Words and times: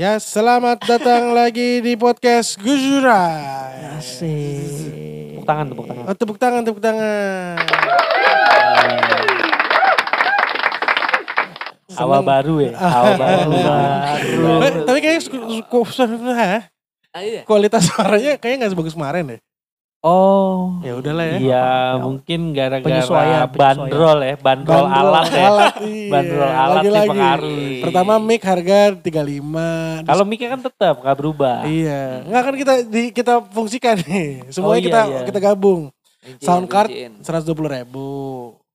Ya, 0.00 0.16
selamat 0.16 0.80
datang 0.88 1.36
lagi 1.36 1.84
di 1.84 1.92
podcast 1.92 2.56
Gujurai. 2.56 4.00
Asik. 4.00 5.36
Tepuk 5.36 5.44
tangan, 5.44 5.66
tepuk 5.68 5.84
tangan. 5.84 6.04
Oh, 6.08 6.16
tepuk 6.16 6.38
tangan, 6.40 6.60
tepuk 6.64 6.80
tangan. 6.80 7.56
Awal 12.00 12.20
baru 12.24 12.54
ya, 12.64 12.72
awal 12.80 13.12
baru. 13.20 13.52
Eh, 14.64 14.72
Tapi 14.88 14.98
kayaknya? 15.04 15.20
Ah, 17.12 17.20
iya. 17.20 17.44
kualitas 17.44 17.84
suaranya 17.92 18.40
kayaknya 18.40 18.56
nggak 18.64 18.72
sebagus 18.72 18.96
kemarin 18.96 19.36
deh. 19.36 19.40
Oh. 20.00 20.80
Ya 20.80 20.96
udahlah 20.96 21.24
ya. 21.26 21.36
Iya, 21.36 21.66
mungkin 22.00 22.56
gara-gara 22.56 22.80
Penyesuaian, 22.80 23.44
bandrol 23.52 24.18
ya, 24.18 24.34
bandrol, 24.34 24.86
alat 24.88 25.28
ya. 25.28 25.44
alat, 25.46 25.74
iya. 25.84 26.08
Bandrol 26.08 26.48
alat 26.48 26.76
Lagi-lagi. 26.80 27.08
pengaruh. 27.12 27.58
Pertama 27.84 28.12
mic 28.16 28.40
harga 28.40 28.78
35. 28.96 30.08
Kalau 30.08 30.24
mic 30.24 30.40
kan 30.40 30.60
tetap 30.62 30.94
nggak 30.98 31.16
berubah. 31.16 31.56
Iya, 31.64 32.24
nggak 32.24 32.42
kan 32.42 32.54
kita 32.56 32.72
di 32.82 33.02
kita 33.10 33.32
fungsikan 33.46 34.00
nih. 34.00 34.48
Semuanya 34.48 34.72
Oh, 34.72 34.74
iya, 34.74 34.86
kita 34.86 35.00
iya. 35.04 35.20
kita 35.22 35.38
gabung. 35.38 35.92
Sound 36.38 36.66
card 36.66 36.88
rinciin. 36.88 37.12
seratus 37.20 37.44
dua 37.44 37.56
puluh 37.56 37.68
ribu. 37.70 38.08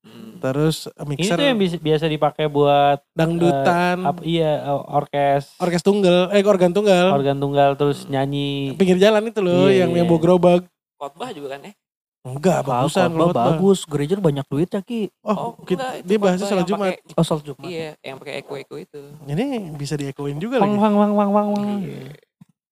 Hmm. 0.01 0.37
Terus 0.37 0.85
mixer 1.03 1.33
tuh 1.33 1.41
yang 1.43 1.57
bisa- 1.57 1.77
biasa 1.79 2.05
dipakai 2.05 2.45
buat 2.45 3.01
dangdutan, 3.11 3.97
apa, 4.03 4.21
iya 4.21 4.61
orkes, 4.69 5.57
orkes 5.57 5.81
tunggal, 5.81 6.29
eh 6.29 6.41
organ 6.43 6.69
tunggal. 6.69 7.09
organ 7.11 7.33
tunggal 7.35 7.73
terus 7.73 8.05
nyanyi. 8.05 8.73
Pinggir 8.75 8.97
jalan 8.99 9.25
itu 9.25 9.41
loh 9.41 9.65
Iya, 9.65 9.81
yang 9.81 9.89
iya. 9.89 9.97
yang 9.97 10.07
bawa 10.07 10.21
gerobak. 10.21 10.61
Khotbah 11.05 11.29
juga 11.29 11.47
kan 11.53 11.61
ya? 11.61 11.73
Enggak, 12.25 12.57
Khotbah 12.59 12.81
bagusan 12.81 13.07
kalau 13.07 13.25
khotbah. 13.29 13.45
bagus, 13.47 13.79
gereja 13.85 14.13
banyak 14.17 14.43
duit 14.43 14.67
ya 14.67 14.81
Ki. 14.81 15.13
Oh, 15.21 15.29
Oh, 15.29 15.51
kita, 15.61 16.01
dia 16.01 16.17
bahasnya 16.17 16.43
salat 16.43 16.59
yang 16.59 16.67
Jumat. 16.71 16.97
pakai- 16.97 17.13
Oh 17.13 17.21
salat 17.21 17.43
Jumat. 17.45 17.63
Iya, 17.63 17.89
yang 18.01 18.17
pakai 18.17 18.33
eko-eko 18.41 18.75
itu. 18.75 18.99
Ini 19.23 19.43
bisa 19.71 19.93
diekoin 19.93 20.35
juga 20.35 20.57
Wang 20.57 20.73
lagi. 20.73 20.81
wang 20.81 20.95
wang 20.95 21.13
wang 21.13 21.29
wang 21.29 21.47
wang. 21.53 21.67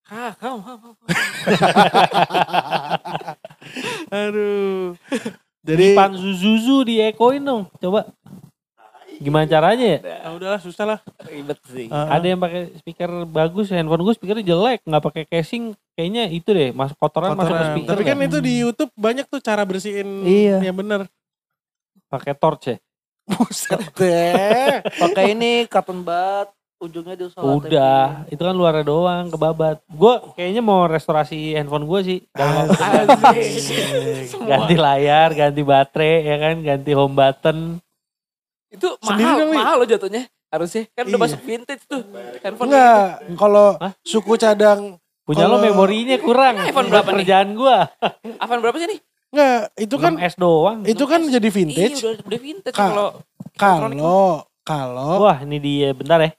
Hah, 0.04 0.34
kamu, 0.34 0.58
kamu, 0.60 0.80
kamu. 0.82 1.06
Aduh. 4.12 4.98
Jadi 5.64 5.94
pan 5.94 6.12
zuzu 6.12 6.84
di 6.84 7.00
ekoin 7.00 7.40
dong, 7.40 7.70
coba. 7.78 8.10
Gimana 9.20 9.46
caranya 9.46 9.86
ya? 9.86 10.00
ah, 10.22 10.32
udahlah 10.34 10.58
susah 10.58 10.86
lah. 10.86 11.00
Ribet 11.22 11.60
sih. 11.66 11.86
Ah, 11.88 12.18
Ada 12.18 12.26
yang 12.26 12.40
pakai 12.40 12.74
speaker 12.76 13.10
bagus, 13.26 13.70
handphone 13.70 14.02
gue 14.02 14.14
speakernya 14.14 14.42
jelek, 14.44 14.80
nggak 14.82 15.04
pakai 15.04 15.24
casing. 15.28 15.74
Kayaknya 15.94 16.24
itu 16.28 16.50
deh, 16.50 16.70
mas 16.72 16.90
kotoran, 16.94 17.34
masuk 17.34 17.44
ke 17.44 17.54
kotoran. 17.54 17.70
speaker. 17.70 17.90
Tapi 17.94 18.04
kan 18.04 18.18
ya. 18.18 18.26
itu 18.26 18.38
di 18.40 18.54
YouTube 18.60 18.92
banyak 18.94 19.26
tuh 19.28 19.38
cara 19.38 19.62
bersihin 19.62 20.08
Iya. 20.24 20.58
yang 20.64 20.74
bener. 20.74 21.06
pakai 22.08 22.34
torch 22.34 22.70
ya. 22.70 22.78
Buset 23.26 23.82
deh. 23.96 24.82
Pakai 24.86 25.34
ini 25.34 25.66
cotton 25.66 26.02
bud, 26.02 26.48
ujungnya 26.78 27.16
di 27.16 27.26
Udah, 27.34 28.28
itu 28.28 28.38
kan 28.38 28.54
luarnya 28.54 28.84
doang, 28.84 29.32
kebabat. 29.32 29.82
Gue 29.88 30.14
kayaknya 30.36 30.60
mau 30.60 30.86
restorasi 30.86 31.56
handphone 31.56 31.88
gue 31.88 32.00
sih. 32.04 32.20
Ganti 34.44 34.76
layar, 34.76 35.30
ganti 35.32 35.62
baterai, 35.64 36.14
ya 36.22 36.36
kan, 36.38 36.56
ganti 36.60 36.92
home 36.92 37.16
button. 37.16 37.58
Itu 38.74 38.88
Sendiri 39.00 39.22
mahal, 39.24 39.38
dong, 39.40 39.52
mahal 39.54 39.76
loh 39.78 39.88
jatuhnya. 39.88 40.24
Harusnya. 40.50 40.84
Kan 40.92 41.04
udah 41.06 41.14
Iya. 41.14 41.24
masuk 41.24 41.40
vintage 41.42 41.84
tuh. 41.86 42.02
Handphone 42.40 42.68
Enggak, 42.68 43.06
kalau 43.36 43.68
suku 44.02 44.34
cadang 44.36 44.98
Punya 45.24 45.48
lo 45.48 45.56
Kalau- 45.56 45.64
memorinya 45.64 46.20
kurang. 46.20 46.60
iPhone 46.60 46.92
buat 46.92 47.00
berapa 47.00 47.10
nih? 47.10 47.18
kerjaan 47.24 47.48
gue. 47.54 47.78
gitu. 47.80 48.36
Apaan 48.38 48.60
berapa 48.60 48.76
sih 48.76 48.88
nih? 48.90 49.00
enggak, 49.32 49.60
itu 49.80 49.96
kan 49.96 50.14
6S 50.14 50.36
doang. 50.36 50.80
itu 50.84 51.04
kan 51.08 51.20
jadi 51.24 51.42
Iya, 51.42 51.56
vintage. 51.56 51.96
udah, 51.98 52.14
udah 52.22 52.40
vintage. 52.44 52.76
Ka- 52.76 52.84
Kalau 52.86 53.08
Kalau 53.54 54.44
kalau 54.62 55.12
Wah, 55.22 55.38
ini 55.40 55.58
dia, 55.58 55.90
bentar 55.92 56.20
ya. 56.20 56.32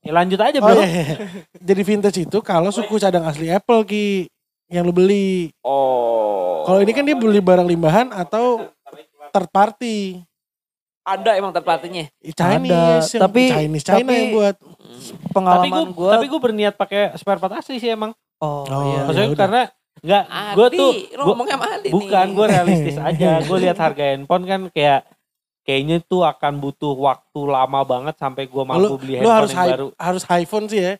Ya 0.00 0.12
lanjut 0.12 0.38
aja 0.38 0.58
Oh 0.58 0.64
bro. 0.64 0.76
iya, 0.76 0.84
iya. 0.84 1.16
Jadi 1.58 1.82
vintage 1.82 2.18
itu 2.20 2.38
kalau 2.40 2.68
suku 2.68 2.96
cadang 2.96 3.24
asli 3.24 3.48
Apple 3.48 3.82
ki 3.82 4.28
yang 4.68 4.84
lu 4.84 4.92
beli. 4.92 5.48
Oh. 5.60 6.62
Kalau 6.62 6.78
ini 6.78 6.92
kan 6.92 7.02
dia 7.02 7.12
beli 7.12 7.40
barang 7.40 7.64
limbahan 7.66 8.08
atau 8.10 8.68
third 9.30 9.48
party. 9.48 10.20
Ada 11.10 11.30
emang 11.32 11.50
terpatinya. 11.50 12.04
Chinese, 12.22 12.68
yang- 13.10 13.22
tapi- 13.22 13.48
Chinese 13.48 13.82
China 13.82 13.96
tapi- 13.98 14.14
yang 14.14 14.28
buat. 14.32 14.56
tapi 14.58 15.30
Pengalaman 15.30 15.68
gue 15.70 15.84
gua. 15.94 16.10
tapi 16.12 16.26
gue 16.26 16.40
berniat 16.40 16.74
pakai 16.74 17.00
spare 17.14 17.38
part 17.38 17.54
asli 17.54 17.76
sih 17.76 17.88
emang. 17.88 18.12
oh, 18.38 18.62
Oh, 18.64 18.82
iya. 18.88 19.00
Maksudnya 19.02 19.24
ya 19.24 19.30
udah. 19.30 19.40
karena 19.40 19.62
nggak 19.98 20.22
gue 20.54 20.62
Adi, 20.64 20.76
tuh 20.76 20.90
lo 20.90 20.94
gua- 20.94 21.26
ngomongnya 21.28 21.54
sama 21.54 21.66
Adi 21.72 21.88
bukan 21.88 22.26
gue 22.30 22.46
realistis 22.46 22.96
aja. 23.08 23.30
Gue 23.40 23.58
lihat 23.58 23.76
harga 23.76 24.04
handphone 24.06 24.44
kan 24.44 24.60
kayak 24.68 25.00
kayaknya 25.62 25.96
tuh 26.00 26.22
akan 26.22 26.52
butuh 26.58 26.94
waktu 26.94 27.40
lama 27.44 27.80
banget 27.82 28.14
sampai 28.14 28.44
gue 28.44 28.62
mampu 28.62 28.84
Lu, 28.86 28.96
beli 28.96 29.16
lu 29.16 29.26
handphone 29.26 29.34
harus 29.34 29.50
yang 29.50 29.60
high, 29.60 29.70
baru. 29.70 29.86
harus 29.94 30.22
iPhone 30.30 30.66
sih 30.66 30.80
ya. 30.80 30.94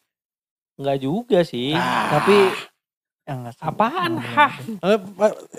Enggak 0.75 0.99
juga 1.01 1.39
sih. 1.43 1.73
Tapi 1.75 2.37
ya 3.29 3.35
enggak 3.37 3.55
sih. 3.55 3.63
Apaan? 3.63 4.11
Enggak, 4.17 4.33
Hah? 4.33 4.53
Eh, 4.89 4.99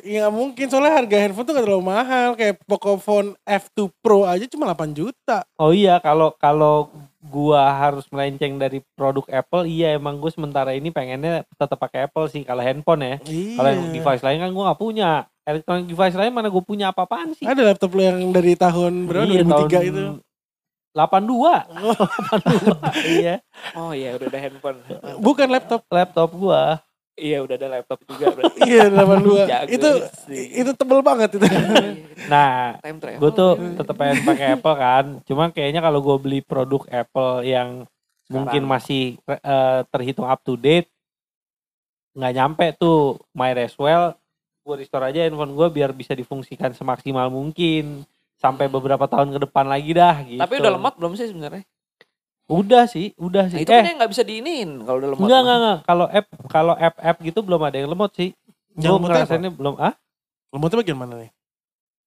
Ya 0.02 0.18
nggak 0.26 0.34
mungkin 0.36 0.66
soalnya 0.66 0.94
harga 0.98 1.16
handphone 1.22 1.46
tuh 1.46 1.54
gak 1.54 1.66
terlalu 1.70 1.86
mahal. 1.86 2.30
Kayak 2.34 2.56
Pocophone 2.66 3.38
F2 3.46 3.78
Pro 4.02 4.26
aja 4.26 4.46
cuma 4.50 4.66
8 4.66 4.90
juta. 4.98 5.46
Oh 5.62 5.70
iya 5.70 6.02
kalau 6.02 6.34
kalau 6.42 6.90
gua 7.22 7.70
harus 7.70 8.10
melenceng 8.10 8.58
dari 8.58 8.82
produk 8.98 9.28
Apple, 9.30 9.70
iya 9.70 9.94
emang 9.94 10.18
gue 10.18 10.32
sementara 10.34 10.74
ini 10.74 10.90
pengennya 10.90 11.46
tetap 11.60 11.78
pakai 11.78 12.10
Apple 12.10 12.26
sih 12.26 12.42
kalau 12.42 12.66
handphone 12.66 13.06
ya. 13.06 13.16
Iya. 13.30 13.56
Kalau 13.60 13.70
yang 13.70 13.86
device 13.94 14.24
lain 14.26 14.40
kan 14.42 14.50
gue 14.50 14.64
nggak 14.66 14.82
punya. 14.82 15.12
Elektronik 15.46 15.86
device 15.90 16.18
lain 16.18 16.32
mana 16.34 16.48
gue 16.50 16.64
punya 16.64 16.90
apa-apaan 16.90 17.34
sih? 17.34 17.46
Ada 17.46 17.74
laptop 17.74 17.94
lu 17.94 18.02
yang 18.02 18.22
dari 18.34 18.54
tahun 18.54 19.06
berapa? 19.10 19.30
Iya, 19.30 19.46
2003 19.46 19.90
itu. 19.94 20.04
82. 20.90 21.06
Oh. 21.70 21.94
82. 22.34 23.22
iya. 23.22 23.36
Oh 23.78 23.92
iya 23.94 24.18
udah 24.18 24.28
ada 24.30 24.40
handphone. 24.42 24.78
Bukan 25.22 25.48
laptop. 25.50 25.86
Laptop 25.90 26.30
gua. 26.34 26.82
Iya 27.20 27.38
udah 27.44 27.56
ada 27.60 27.68
laptop 27.68 28.00
juga 28.08 28.32
berarti. 28.32 28.60
Iya 28.70 28.88
82. 28.88 29.52
Jago 29.52 29.70
itu 29.70 29.90
sih. 30.26 30.44
itu 30.64 30.72
tebel 30.74 31.00
banget 31.04 31.30
itu. 31.36 31.46
Nah, 32.32 32.80
Time 32.80 32.98
travel. 33.04 33.20
gue 33.20 33.32
tuh 33.36 33.52
tetap 33.78 33.96
pengen 34.00 34.18
pakai 34.24 34.48
Apple 34.56 34.78
kan. 34.80 35.06
Cuma 35.28 35.44
kayaknya 35.52 35.84
kalau 35.84 36.00
gue 36.00 36.18
beli 36.18 36.40
produk 36.40 36.88
Apple 36.88 37.44
yang 37.44 37.84
mungkin 38.30 38.64
masih 38.64 39.18
eh, 39.28 39.82
terhitung 39.90 40.30
up 40.30 40.40
to 40.46 40.54
date, 40.56 40.88
nggak 42.14 42.34
nyampe 42.36 42.66
tuh 42.78 43.20
my 43.36 43.52
as 43.58 43.76
well. 43.76 44.16
Gue 44.64 44.86
restore 44.86 45.10
aja 45.10 45.26
handphone 45.26 45.58
gue 45.58 45.68
biar 45.74 45.92
bisa 45.92 46.14
difungsikan 46.14 46.72
semaksimal 46.78 47.28
mungkin 47.34 48.06
sampai 48.40 48.72
beberapa 48.72 49.04
tahun 49.10 49.36
ke 49.36 49.40
depan 49.50 49.66
lagi 49.68 49.92
dah. 49.92 50.16
Gitu. 50.24 50.40
Tapi 50.40 50.54
udah 50.62 50.72
lemot 50.78 50.96
belum 50.96 51.14
sih 51.20 51.28
sebenarnya? 51.28 51.66
Udah 52.50 52.84
sih, 52.84 53.14
udah 53.16 53.46
Nah, 53.46 53.52
sih. 53.52 53.62
itu 53.62 53.70
eh, 53.70 53.78
kan 53.78 53.86
yang 53.86 53.98
nggak 53.98 54.12
bisa 54.12 54.24
diinin 54.26 54.70
kalau 54.82 54.98
udah 54.98 55.10
lemot. 55.14 55.22
enggak 55.22 55.40
enggak 55.40 55.58
enggak. 55.58 55.78
Kalau 55.86 56.06
app 56.10 56.28
kalau 56.50 56.74
app 56.76 56.96
app 56.98 57.18
gitu 57.22 57.40
belum 57.40 57.62
ada 57.62 57.78
yang 57.78 57.88
lemot 57.88 58.12
sih. 58.12 58.34
Yang 58.74 58.92
apa? 58.92 59.06
ngerasainnya 59.06 59.52
belum 59.52 59.76
ah. 59.78 59.94
Lemotnya 60.50 60.78
bagian 60.78 60.98
mana 60.98 61.14
nih? 61.20 61.32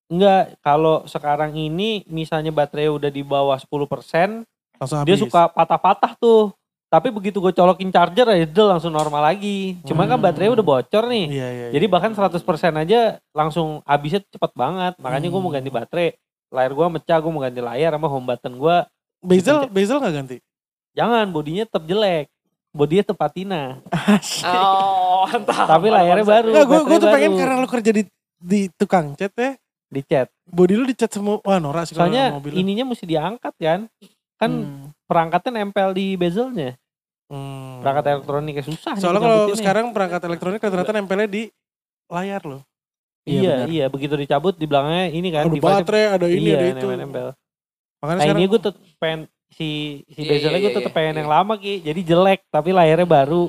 Enggak, 0.09 0.43
kalau 0.61 1.07
sekarang 1.07 1.55
ini 1.55 2.03
misalnya 2.05 2.51
baterai 2.51 2.91
udah 2.91 3.09
di 3.09 3.23
bawah 3.23 3.55
10%, 3.55 4.43
Langsung 4.77 4.99
dia 5.07 5.15
habis. 5.15 5.23
suka 5.23 5.47
patah-patah 5.49 6.19
tuh. 6.19 6.51
Tapi 6.87 7.09
begitu 7.09 7.41
gue 7.41 7.49
colokin 7.51 7.89
charger 7.89 8.29
aja 8.29 8.45
dia 8.45 8.65
langsung 8.67 8.93
normal 8.93 9.25
lagi. 9.25 9.81
Cuma 9.83 10.05
kan 10.05 10.19
Hmm. 10.19 10.27
baterai 10.27 10.51
udah 10.51 10.61
bocor 10.61 11.09
nih. 11.09 11.25
Iya, 11.31 11.49
iya, 11.49 11.67
Jadi 11.71 11.87
iya. 11.87 11.89
bahkan 11.89 12.13
100% 12.13 12.45
aja 12.77 13.01
langsung 13.33 13.81
habisnya 13.83 14.21
cepet 14.27 14.53
banget. 14.53 14.93
Makanya 14.99 15.29
gue 15.29 15.41
mau 15.41 15.49
Hmm. 15.49 15.57
ganti 15.57 15.71
baterai. 15.71 16.09
Layar 16.53 16.73
gue 16.75 16.87
mecah, 16.91 17.17
gue 17.17 17.31
mau 17.31 17.41
ganti 17.41 17.61
layar 17.63 17.91
sama 17.91 18.09
home 18.11 18.27
button 18.27 18.55
gue. 18.55 18.77
Bezel 19.23 19.65
bezel 19.67 19.97
nggak 19.97 20.15
ganti? 20.15 20.37
Jangan, 20.93 21.31
bodinya 21.31 21.65
tetap 21.65 21.87
jelek. 21.87 22.27
Bodinya 22.71 23.03
tetap 23.05 23.19
patina. 23.19 23.81
Oh, 24.45 25.25
entah. 25.29 25.65
Tapi 25.69 25.87
layarnya 25.89 26.25
baru. 26.25 26.49
Enggak, 26.53 26.65
gue 26.85 26.99
tuh 26.99 27.09
pengen 27.09 27.31
baru. 27.31 27.41
karena 27.41 27.55
lu 27.57 27.69
kerja 27.69 27.91
di 27.93 28.03
di 28.37 28.61
tukang 28.75 29.15
cat 29.15 29.33
ya. 29.33 29.53
Di 29.89 30.01
chat. 30.03 30.29
Body 30.45 30.75
lu 30.75 30.85
dicat 30.85 31.09
semua. 31.09 31.39
Wah, 31.41 31.57
norak 31.57 31.85
sih 31.85 31.93
kalau 31.93 32.09
Soalnya 32.09 32.33
mobil. 32.33 32.53
ininya 32.55 32.85
mesti 32.87 33.05
diangkat 33.05 33.55
kan. 33.57 33.81
Kan 34.37 34.51
Hmm. 34.53 34.85
perangkatnya 35.05 35.61
nempel 35.61 35.93
di 35.93 36.17
bezelnya. 36.17 36.75
Hmm. 37.29 37.81
Perangkat 37.81 38.05
elektroniknya 38.11 38.65
susah. 38.65 38.97
Soalnya 38.97 39.21
kalau 39.21 39.39
sekarang 39.55 39.93
perangkat 39.93 40.21
elektronik 40.23 40.61
rata-rata 40.61 40.93
nempelnya 40.93 41.29
di 41.29 41.43
layar 42.09 42.43
loh. 42.43 42.61
Iya, 43.23 43.39
Iya, 43.39 43.53
benar. 43.55 43.69
iya, 43.71 43.85
begitu 43.87 44.15
dicabut 44.19 44.59
di 44.59 44.67
belakangnya 44.67 45.07
ini 45.09 45.29
kan 45.31 45.47
Ada 45.47 45.57
baterai, 45.57 46.05
ada 46.11 46.27
ini, 46.27 46.43
iya, 46.43 46.57
ada 46.59 46.67
itu. 46.67 46.75
nempel-nempel. 46.83 47.29
Makanya 48.03 48.11
Nah, 48.13 48.25
sekarang 48.27 48.43
ini 48.43 48.51
gue 48.51 48.61
tetep 48.61 48.75
pengen 48.99 49.21
si 49.49 49.69
si 50.11 50.21
Iya, 50.21 50.29
bezelnya 50.29 50.59
iya, 50.59 50.59
gue 50.59 50.73
iya, 50.73 50.79
tetep 50.81 50.91
iya, 50.91 50.99
pengen 50.99 51.15
iya. 51.15 51.21
yang 51.23 51.31
lama 51.31 51.55
ki. 51.55 51.75
Jadi 51.81 52.01
jelek 52.03 52.41
tapi 52.51 52.71
layarnya 52.71 53.07
baru. 53.07 53.45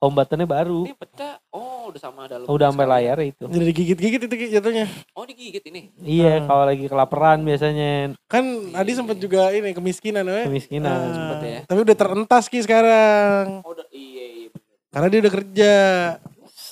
Home 0.00 0.18
buttonnya 0.18 0.48
baru. 0.48 0.82
Ini 0.82 0.98
pecah. 0.98 1.38
Oh, 1.48 1.86
udah 1.86 2.00
sama 2.00 2.26
dalam. 2.26 2.42
Udah 2.44 2.66
sampai 2.68 2.86
layarnya 2.88 3.26
itu. 3.28 3.44
jadi 3.46 3.64
digigit-gigit 3.64 4.22
itu 4.24 4.34
Ki, 4.34 4.46
jatuhnya. 4.50 4.90
Oh, 5.12 5.22
digigit 5.22 5.62
ini. 5.62 5.94
Iya, 6.00 6.42
Hmm. 6.42 6.46
kalau 6.48 6.64
lagi 6.66 6.90
kelaparan 6.90 7.38
biasanya 7.38 8.10
Kan 8.26 8.42
Adi 8.72 8.92
sempat 8.92 9.14
juga 9.16 9.54
ini 9.54 9.70
kemiskinan 9.70 10.26
ya. 10.26 10.42
kemiskinan. 10.42 10.90
Ah, 10.90 11.14
sempet 11.14 11.38
ya. 11.44 11.58
Tapi 11.62 11.80
udah 11.82 11.94
terentas 11.94 12.44
Ki 12.48 12.58
sekarang. 12.58 13.62
Oh, 13.62 13.70
udah 13.70 13.86
iya 13.90 14.24
iya. 14.26 14.48
Karena 14.90 15.06
dia 15.06 15.20
udah 15.22 15.32
kerja. 15.32 15.74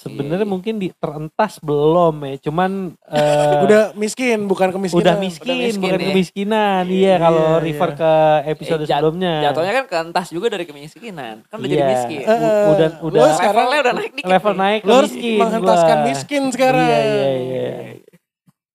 Sebenarnya 0.01 0.43
mungkin 0.43 0.77
di 0.77 0.89
terentas 0.91 1.61
belum 1.61 2.25
ya. 2.25 2.37
Cuman 2.41 2.97
eh, 3.05 3.61
Udah 3.61 3.83
miskin, 3.95 4.45
bukan 4.45 4.73
kemiskinan. 4.73 5.01
udah 5.03 5.15
miskin, 5.17 5.57
miskin 5.61 5.77
bukan 5.79 5.95
ya. 5.95 6.07
kemiskinan. 6.09 6.83
Iya, 6.85 6.97
Iya, 6.97 7.15
kalau 7.19 7.47
iya. 7.53 7.61
refer 7.61 7.91
ke 7.95 8.13
episode 8.49 8.81
Eh, 8.81 8.87
jat- 8.87 8.99
sebelumnya. 8.99 9.35
Jatuhnya 9.45 9.73
kan 9.75 9.87
keentas 9.87 10.27
juga 10.29 10.47
dari 10.49 10.65
kemiskinan. 10.65 11.45
Kan 11.45 11.57
udah 11.57 11.69
jadi 11.69 11.79
Iya. 11.79 11.91
miskin. 11.91 12.21
Eh, 12.23 12.33
U- 12.33 12.73
udah 12.73 12.89
lu 12.99 13.07
udah 13.13 13.33
sekarang 13.35 13.57
Levelnya 13.63 13.81
udah 13.81 13.95
naik 13.95 14.13
dikit. 14.15 14.27
level 14.27 14.51
nih. 14.51 14.59
naik 14.59 14.81
ke 14.81 14.89
miskin. 14.91 15.39
menghentaskan 15.39 15.95
gua. 15.95 16.07
miskin 16.07 16.43
sekarang. 16.51 16.87
Iya, 16.87 17.01
iya, 17.05 17.29
iya. 17.37 17.69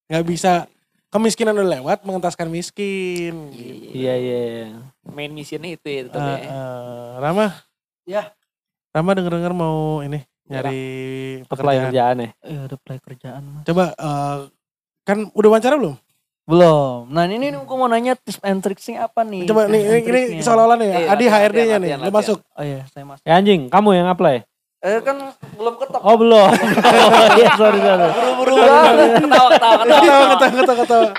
Gak 0.07 0.23
bisa 0.23 0.53
kemiskinan 1.07 1.55
udah 1.55 1.69
lewat, 1.73 1.99
mengentaskan 2.01 2.47
miskin. 2.47 3.49
Iya, 3.89 4.13
iya, 4.15 4.39
iya. 4.45 4.67
Main 5.07 5.31
missionnya 5.31 5.71
itu 5.71 5.85
ya 5.85 6.01
tetap 6.05 6.21
Eh, 6.21 6.29
ya. 6.35 6.39
eh, 6.45 7.09
Rama. 7.17 7.47
Ya. 8.05 8.23
Rama 8.91 9.11
denger-denger 9.11 9.51
mau 9.51 9.99
ini 9.99 10.21
nyari 10.45 10.81
Apply 11.41 11.49
pekerjaan. 11.49 11.83
kerjaan 11.83 12.15
ya. 12.17 12.29
Ya 12.43 12.59
udah 12.63 12.79
play 12.79 12.99
kerjaan 12.99 13.41
mah. 13.43 13.61
Coba 13.63 13.83
eh, 13.91 14.37
kan 15.03 15.17
udah 15.29 15.49
wawancara 15.49 15.75
belum? 15.75 15.95
Belum. 16.45 17.09
Nah 17.09 17.25
ini 17.25 17.41
nih 17.43 17.57
gue 17.57 17.73
mau 17.75 17.85
nanya 17.85 18.13
tips 18.15 18.37
and 18.39 18.61
tricksnya 18.61 19.05
apa 19.05 19.21
nih? 19.21 19.45
Coba 19.45 19.65
nih 19.65 19.81
ini, 19.81 19.97
ini 20.05 20.21
seolah-olah 20.39 20.77
nih 20.77 20.87
Iya, 20.87 20.97
Adi 21.07 21.25
latihan, 21.25 21.39
HRD-nya 21.39 21.49
latihan, 21.49 21.79
nih, 21.79 21.89
latihan, 21.89 21.99
latihan. 21.99 22.13
masuk. 22.13 22.39
Oh 22.51 22.63
iya 22.63 22.81
saya 22.87 23.03
masuk. 23.03 23.23
Ya 23.23 23.33
anjing, 23.33 23.61
kamu 23.67 23.89
yang 23.95 24.07
apply. 24.07 24.35
Eh 24.79 24.99
kan 25.01 25.17
belum 25.57 25.73
ketok. 25.75 26.01
Oh 26.01 26.15
belum. 26.15 26.49
Iya 27.35 27.49
sorry 27.55 27.79
sorry. 27.79 28.05
Buru-buru 28.37 28.53
banget. 28.53 29.09
Ketawa, 29.17 29.49
ketawa, 29.49 29.75
ketawa. 29.75 29.97
Ketawa, 29.97 30.25
ketawa, 30.29 30.53
ketawa, 30.53 30.77
ketawa. 30.77 31.09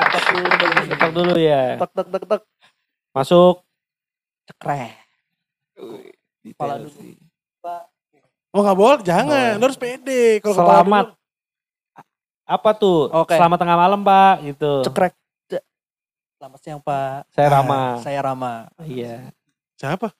Ketok 0.00 0.26
dulu. 0.26 0.50
Ketok 0.90 1.10
dulu 1.14 1.32
ya. 1.38 1.62
Tek 1.78 1.90
tek 1.94 2.06
tek 2.10 2.22
tek. 2.26 2.40
Masuk. 3.12 3.54
Cekreh. 4.44 4.90
Wih, 6.40 6.52
Kepala 6.56 6.80
dulu. 6.80 6.90
sih. 6.94 7.14
Oh 8.50 8.60
gak 8.60 8.74
boleh, 8.74 9.00
jangan. 9.00 9.54
Lo 9.56 9.64
harus 9.64 9.76
pede. 9.76 10.40
Kalau 10.40 10.56
Selamat. 10.56 11.04
dulu- 11.06 11.18
Apa 12.44 12.70
tuh? 12.74 13.06
Oke. 13.14 13.38
Selamat 13.38 13.58
tengah 13.58 13.78
malam 13.78 14.00
pak. 14.00 14.42
Gitu. 14.42 14.82
Cekrek. 14.82 15.14
Ce- 15.46 15.62
Selamat 16.34 16.58
siang 16.58 16.80
Pak. 16.80 17.30
Saya 17.30 17.46
Ah, 17.46 17.52
Rama. 17.54 17.82
Saya 18.00 18.20
Rama. 18.20 18.54
Iya. 18.82 19.30
Siapa? 19.76 20.10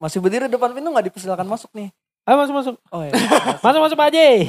Masih 0.00 0.18
berdiri 0.18 0.48
depan 0.48 0.72
pintu 0.72 0.88
nggak 0.88 1.06
dipersilakan 1.06 1.44
masuk 1.44 1.68
nih? 1.72 1.92
Ayo 2.24 2.40
masuk 2.40 2.54
masuk. 2.56 2.74
Oh 2.88 3.04
iya. 3.04 3.12
Masuk 3.64 3.80
masuk 3.82 3.96
Pak 3.98 4.08
Haji. 4.08 4.28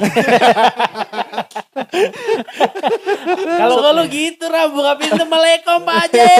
Kalau 3.36 3.76
kalau 3.78 4.02
gitu 4.06 4.44
Ram 4.46 4.72
buka 4.72 4.92
pintu 4.96 5.14
Assalamualaikum 5.16 5.78
Pak 5.84 5.96
Haji. 6.00 6.32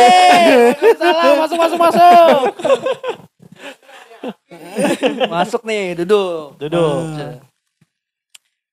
Salam 1.00 1.34
masuk 1.36 1.58
masuk 1.58 1.78
masuk. 1.78 2.40
masuk 5.34 5.62
nih, 5.64 5.96
duduk. 6.02 6.56
Duduk. 6.60 7.02
Ah. 7.16 7.38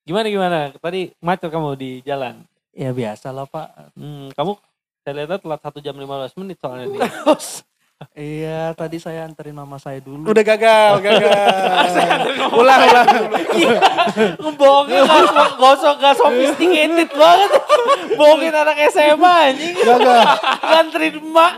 Gimana 0.04 0.28
gimana? 0.28 0.60
Tadi 0.76 1.16
macet 1.24 1.48
kamu 1.48 1.80
di 1.80 2.04
jalan. 2.04 2.44
Ya 2.74 2.92
biasa 2.92 3.32
lah 3.32 3.46
Pak. 3.48 3.96
Hmm, 3.96 4.34
kamu 4.36 4.58
saya 5.04 5.14
lihat 5.24 5.40
telat 5.40 5.62
1 5.62 5.86
jam 5.86 5.96
15 5.96 6.40
menit 6.40 6.58
soalnya 6.60 6.86
nih. 6.90 7.02
Iya, 8.12 8.76
tadi 8.76 9.00
saya 9.00 9.24
anterin 9.24 9.56
mama 9.56 9.80
saya 9.80 10.04
dulu. 10.04 10.28
Udah 10.28 10.44
gagal, 10.44 11.00
gagal. 11.00 11.32
ulang, 12.60 12.82
ulang. 12.84 13.08
Ngebohongin 14.44 15.02
gak, 15.08 15.52
gosok 15.56 15.96
gak 16.04 16.16
sophisticated 16.20 17.10
banget. 17.16 17.52
Bohongin 18.20 18.52
anak 18.52 18.76
SMA 18.92 19.34
anjing. 19.56 19.76
Gagal, 19.80 20.20
Nganterin 20.68 21.16
emak. 21.16 21.54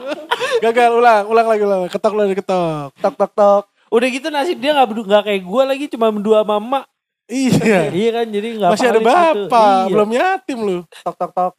gagal, 0.62 0.89
ulang, 0.94 1.24
ulang 1.25 1.48
lagi, 1.50 1.63
ulang. 1.65 1.81
Ketok 1.89 2.13
lagi, 2.13 2.33
ketok. 2.38 2.94
Tok 3.01 3.15
tok 3.18 3.31
tok. 3.33 3.63
Udah 3.88 4.08
gitu 4.08 4.28
nasib 4.28 4.58
dia 4.58 4.74
gak, 4.74 4.88
gak 5.06 5.24
kayak 5.24 5.42
gue 5.42 5.64
lagi 5.64 5.86
cuma 5.88 6.10
berdua 6.10 6.42
sama 6.42 6.56
emak. 6.58 6.86
Iya. 7.26 7.80
Iya 7.98 8.10
kan 8.12 8.26
jadi 8.28 8.48
gak 8.56 8.70
Masih 8.72 8.88
ada 8.88 9.00
gitu. 9.00 9.10
bapak, 9.10 9.78
Iya. 9.82 9.90
belum 9.90 10.10
yatim 10.12 10.60
lu. 10.60 10.78
Tok 11.02 11.16
tok 11.16 11.32
tok. 11.32 11.54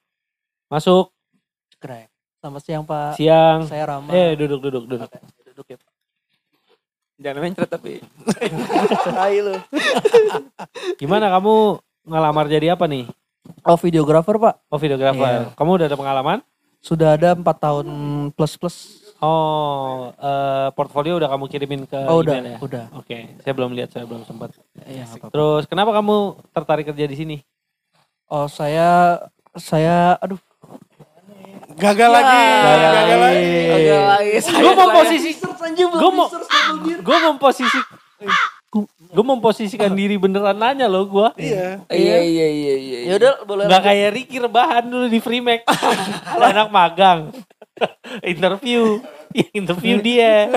Masuk 0.67 1.07
Cekrek. 1.71 2.09
Selamat 2.37 2.63
siang 2.63 2.85
Pak. 2.85 3.11
siang. 3.15 3.59
Saya 3.67 3.85
Rama. 3.87 4.11
Eh 4.11 4.35
duduk 4.35 4.61
duduk 4.61 4.87
duduk. 4.87 5.07
Oke, 5.07 5.19
duduk 5.45 5.67
ya 5.67 5.77
Pak. 5.77 5.91
Jangan 7.17 7.41
mencret 7.41 7.71
tapi. 7.71 7.93
Hai 9.11 9.41
lu. 9.41 9.55
Gimana 10.97 11.33
kamu 11.33 11.55
ngelamar 12.05 12.47
jadi 12.47 12.67
apa 12.73 12.85
nih? 12.85 13.09
Oh 13.63 13.75
videografer 13.77 14.37
Pak. 14.37 14.55
Oh 14.69 14.77
videografer. 14.77 15.25
Iya. 15.49 15.55
Kamu 15.55 15.71
udah 15.75 15.87
ada 15.87 15.97
pengalaman? 15.97 16.39
Sudah 16.79 17.17
ada 17.17 17.33
empat 17.33 17.57
tahun 17.59 17.87
plus 18.31 18.55
plus. 18.55 18.77
Oh, 19.17 20.13
eh, 20.13 20.69
portfolio 20.77 21.17
udah 21.17 21.29
kamu 21.33 21.45
kirimin 21.49 21.83
ke 21.89 21.97
Oh 22.05 22.21
udah, 22.21 22.37
email 22.37 22.53
ya? 22.53 22.59
udah. 22.61 22.85
Oke, 22.95 23.33
saya 23.41 23.53
belum 23.57 23.73
lihat, 23.73 23.89
saya 23.89 24.05
belum 24.05 24.29
sempat. 24.29 24.53
Iya 24.85 25.09
apa-apa. 25.09 25.33
Terus 25.33 25.63
kenapa 25.65 25.91
kamu 25.91 26.17
tertarik 26.53 26.85
kerja 26.93 27.09
di 27.09 27.17
sini? 27.17 27.37
Oh 28.29 28.45
saya 28.45 29.23
saya 29.57 30.21
aduh 30.21 30.37
Gagal 31.77 32.09
Ya, 32.09 32.17
lagi, 32.17 32.41
gagal 32.41 32.91
gagal 32.97 33.19
lagi. 33.21 33.21
lagi. 33.21 33.53
Agak 33.69 34.01
lagi. 34.09 34.31
Gue 34.57 34.73
mau 34.73 34.89
posisi, 34.95 35.31
gue 35.77 36.11
mau, 36.11 36.27
gue 37.05 37.19
memposisi, 37.29 37.81
gue 38.75 39.25
memposisikan 39.25 39.95
diri 39.95 40.19
beneran 40.19 40.59
nanya 40.59 40.91
loh 40.91 41.07
gue. 41.07 41.29
Iya. 41.41 41.87
Iya, 41.89 42.17
iya, 42.21 42.47
iya, 42.51 42.75
iya. 42.77 42.99
ya 43.09 43.15
udah 43.17 43.33
boleh 43.47 43.65
Gak 43.71 43.83
kayak 43.87 44.09
Ricky 44.13 44.37
rebahan 44.43 44.85
dulu 44.85 45.07
di 45.07 45.19
Free 45.23 45.41
Mac. 45.41 45.65
anak 46.51 46.69
magang. 46.69 47.21
interview. 48.35 49.01
Interview 49.59 50.01
dia. 50.01 50.49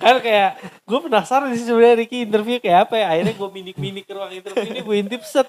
Kan 0.00 0.24
kayak 0.24 0.56
gue 0.88 0.98
penasaran 1.04 1.52
sih 1.52 1.68
sebenarnya 1.68 2.00
Ricky 2.00 2.24
interview 2.24 2.56
kayak 2.58 2.88
apa 2.88 2.94
ya. 2.96 3.06
Akhirnya 3.12 3.34
gue 3.36 3.48
minik-minik 3.52 4.04
ke 4.08 4.12
ruang 4.16 4.32
interview 4.32 4.68
ini 4.72 4.80
gue 4.80 4.96
intip 4.96 5.22
set. 5.26 5.48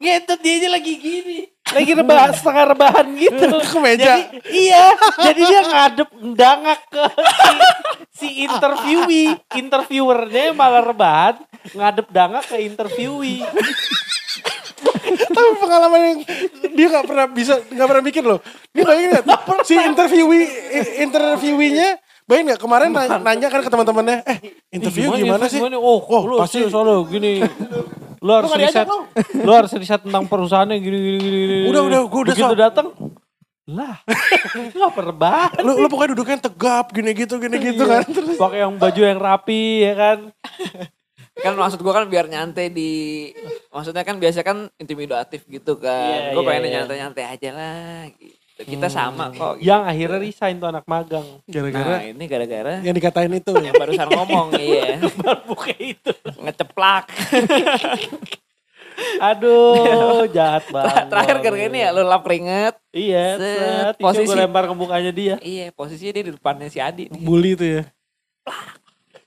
Ngetut 0.00 0.40
dia 0.40 0.54
aja 0.64 0.68
lagi 0.72 0.96
gini. 0.96 1.38
Lagi 1.70 1.92
rebahan, 1.94 2.30
setengah 2.34 2.64
rebahan 2.74 3.06
gitu. 3.14 3.46
Ke 3.70 3.78
meja. 3.78 4.04
Jadi, 4.04 4.22
iya. 4.50 4.84
Jadi 5.18 5.40
dia 5.46 5.60
ngadep 5.62 6.08
dangak 6.34 6.80
ke 6.90 7.04
si, 7.14 7.56
si 8.16 8.28
interviewee. 8.44 9.30
Interviewernya 9.54 10.52
malah 10.52 10.82
rebahan. 10.82 11.34
Ngadep 11.76 12.06
dangak 12.10 12.44
ke 12.48 12.56
interviewee. 12.64 13.44
Tapi 15.30 15.48
pengalaman 15.60 16.00
yang 16.00 16.18
dia 16.74 16.86
nggak 16.90 17.06
pernah 17.06 17.26
bisa 17.28 17.54
nggak 17.68 17.88
pernah 17.88 18.04
bikin 18.04 18.24
loh. 18.26 18.40
Dia 18.72 18.82
bayangin 18.82 19.08
nggak? 19.14 19.24
Si 19.68 19.74
interviewee 19.76 20.46
interviewinya 21.04 22.09
bayangin 22.30 22.46
nggak 22.48 22.62
kemarin 22.62 22.88
nanya, 22.94 23.18
nanya 23.18 23.48
kan 23.50 23.60
ke 23.60 23.68
teman-temannya, 23.68 24.16
eh 24.22 24.38
interview 24.70 25.10
gimana, 25.12 25.50
sih? 25.50 25.58
Oh, 25.74 25.98
Oh, 26.00 26.22
lu 26.22 26.34
pasti- 26.38 26.70
soalnya 26.70 27.02
gini. 27.10 27.42
Lu 28.20 28.30
harus 28.30 28.52
riset. 28.52 28.84
Lu 29.40 29.48
harus 29.50 29.72
riset 29.72 30.04
tentang 30.04 30.28
perusahaannya 30.28 30.76
gini 30.76 30.92
gini 30.94 31.18
gini. 31.18 31.38
gini. 31.40 31.58
Udah, 31.66 31.82
udah, 31.82 32.00
gua 32.04 32.20
udah 32.22 32.34
Begitu 32.36 32.52
datang 32.54 32.86
lah, 33.64 33.96
nggak 34.76 34.92
pernah. 34.92 35.48
Lu, 35.64 35.72
lu 35.80 35.86
pokoknya 35.88 36.10
duduknya 36.12 36.36
tegap 36.42 36.92
gini 36.92 37.16
gitu 37.16 37.40
gini 37.40 37.56
gitu 37.56 37.82
kan. 37.82 38.04
Terus 38.12 38.36
Pakai 38.36 38.60
yang 38.60 38.76
baju 38.76 39.00
yang 39.00 39.16
rapi 39.16 39.62
ya 39.82 39.94
kan. 39.96 40.18
kan 41.40 41.56
maksud 41.56 41.80
gua 41.80 41.96
kan 41.96 42.04
biar 42.04 42.28
nyantai 42.28 42.68
di 42.68 42.90
maksudnya 43.72 44.04
kan 44.04 44.20
biasa 44.20 44.44
kan 44.44 44.68
intimidatif 44.76 45.48
gitu 45.48 45.80
Iya, 45.80 45.88
kan. 45.88 46.36
gua 46.36 46.42
iya, 46.44 46.48
pengen 46.52 46.62
iya. 46.62 46.72
nyantai-nyantai 46.76 47.24
aja 47.24 47.50
lah 47.56 48.00
gitu. 48.12 48.36
Kita 48.62 48.86
sama 48.86 49.30
kok. 49.30 49.56
gitu. 49.56 49.66
Yang 49.66 49.82
akhirnya 49.86 50.18
resign 50.20 50.54
tuh 50.56 50.68
anak 50.68 50.84
magang. 50.84 51.26
gara-gara 51.44 51.94
Nah, 51.94 52.02
ini 52.06 52.24
gara-gara 52.24 52.74
yang 52.80 52.92
dikatain 52.92 53.32
itu. 53.32 53.52
yang 53.54 53.74
barusan 53.74 54.08
ngomong 54.10 54.46
iya. 54.60 55.00
Baru 55.16 55.54
kayak 55.54 55.80
itu. 55.80 56.12
Ngeceplak. 56.36 57.04
Aduh, 59.22 60.28
jahat 60.28 60.64
banget. 60.74 61.04
Terakhir 61.08 61.36
gara-gara 61.38 61.66
ini 61.66 61.78
ya 61.78 61.88
lu 61.90 62.02
lap 62.02 62.20
keringet. 62.20 62.74
Iya, 62.90 63.26
Set, 63.34 63.56
set. 63.56 63.94
Posisi- 63.96 64.28
gue 64.28 64.36
lempar 64.38 64.64
ke 64.66 64.74
mukanya 64.74 65.08
dia. 65.10 65.34
Iya, 65.40 65.72
posisinya 65.72 66.12
dia 66.12 66.24
di 66.26 66.32
depannya 66.32 66.68
si 66.68 66.78
Adi. 66.78 67.08
nih. 67.08 67.16
Bully 67.18 67.50
itu 67.54 67.64
ya. 67.70 67.82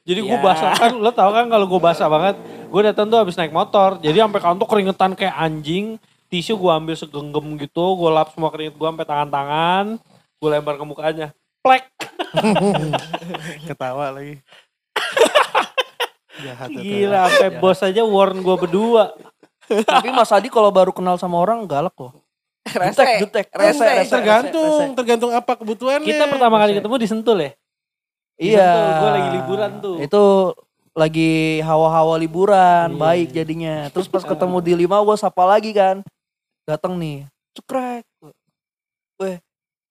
Jadi 0.04 0.20
gue 0.22 0.30
Ya. 0.30 0.44
basah 0.44 0.76
kan, 0.76 0.92
lo 0.94 1.10
tau 1.10 1.32
kan 1.32 1.48
kalau 1.48 1.64
gue 1.64 1.80
basah 1.80 2.06
banget, 2.06 2.36
gue 2.44 2.82
datang 2.84 3.08
tuh 3.08 3.18
habis 3.18 3.34
naik 3.34 3.50
motor. 3.50 3.98
Jadi 3.98 4.20
sampai 4.20 4.42
kantor 4.42 4.68
keringetan 4.68 5.12
kayak 5.14 5.34
anjing. 5.34 5.96
Tisu 6.34 6.58
gue 6.58 6.72
ambil 6.74 6.98
segenggam 6.98 7.46
gitu, 7.62 7.94
gue 7.94 8.10
lap 8.10 8.34
semua 8.34 8.50
keringet 8.50 8.74
gue 8.74 8.88
sampai 8.90 9.06
tangan-tangan, 9.06 10.02
gue 10.42 10.50
lempar 10.50 10.82
ke 10.82 10.86
mukanya. 10.90 11.28
Plek. 11.62 11.86
Ketawa 13.70 14.18
lagi. 14.18 14.42
Jahat 16.42 16.74
itu. 16.74 16.82
Gila, 16.82 17.30
sampai 17.30 17.52
bos 17.62 17.80
aja 17.86 18.02
warn 18.02 18.42
gue 18.42 18.56
berdua. 18.66 19.14
Tapi 19.70 20.10
Mas 20.10 20.34
Adi 20.34 20.50
kalau 20.50 20.74
baru 20.74 20.90
kenal 20.90 21.22
sama 21.22 21.38
orang 21.38 21.70
galak 21.70 21.94
loh. 22.02 22.18
Rese, 22.82 23.06
jutek. 23.22 23.54
rese, 23.54 23.86
Rese, 23.86 24.10
Tergantung, 24.10 24.98
tergantung 24.98 25.32
apa 25.38 25.54
kebutuhannya. 25.54 26.10
Kita 26.10 26.26
pertama 26.34 26.58
kali 26.58 26.82
ketemu 26.82 26.96
di 26.98 27.08
Sentul 27.14 27.38
ya? 27.46 27.52
Di 28.34 28.58
Iya. 28.58 28.74
Gue 28.98 29.10
lagi 29.14 29.30
liburan 29.38 29.72
tuh. 29.86 29.96
Itu 30.02 30.24
lagi 30.98 31.62
hawa-hawa 31.62 32.18
liburan, 32.18 32.98
Iya. 32.98 32.98
baik 32.98 33.28
jadinya. 33.38 33.76
Terus 33.94 34.10
pas 34.10 34.26
ketemu 34.26 34.58
di 34.66 34.74
lima 34.82 34.98
gue 34.98 35.14
sapa 35.14 35.46
lagi 35.46 35.70
kan. 35.78 36.02
Datang 36.64 36.96
nih, 36.96 37.28
cekrek. 37.52 38.08
Weh, 39.20 39.38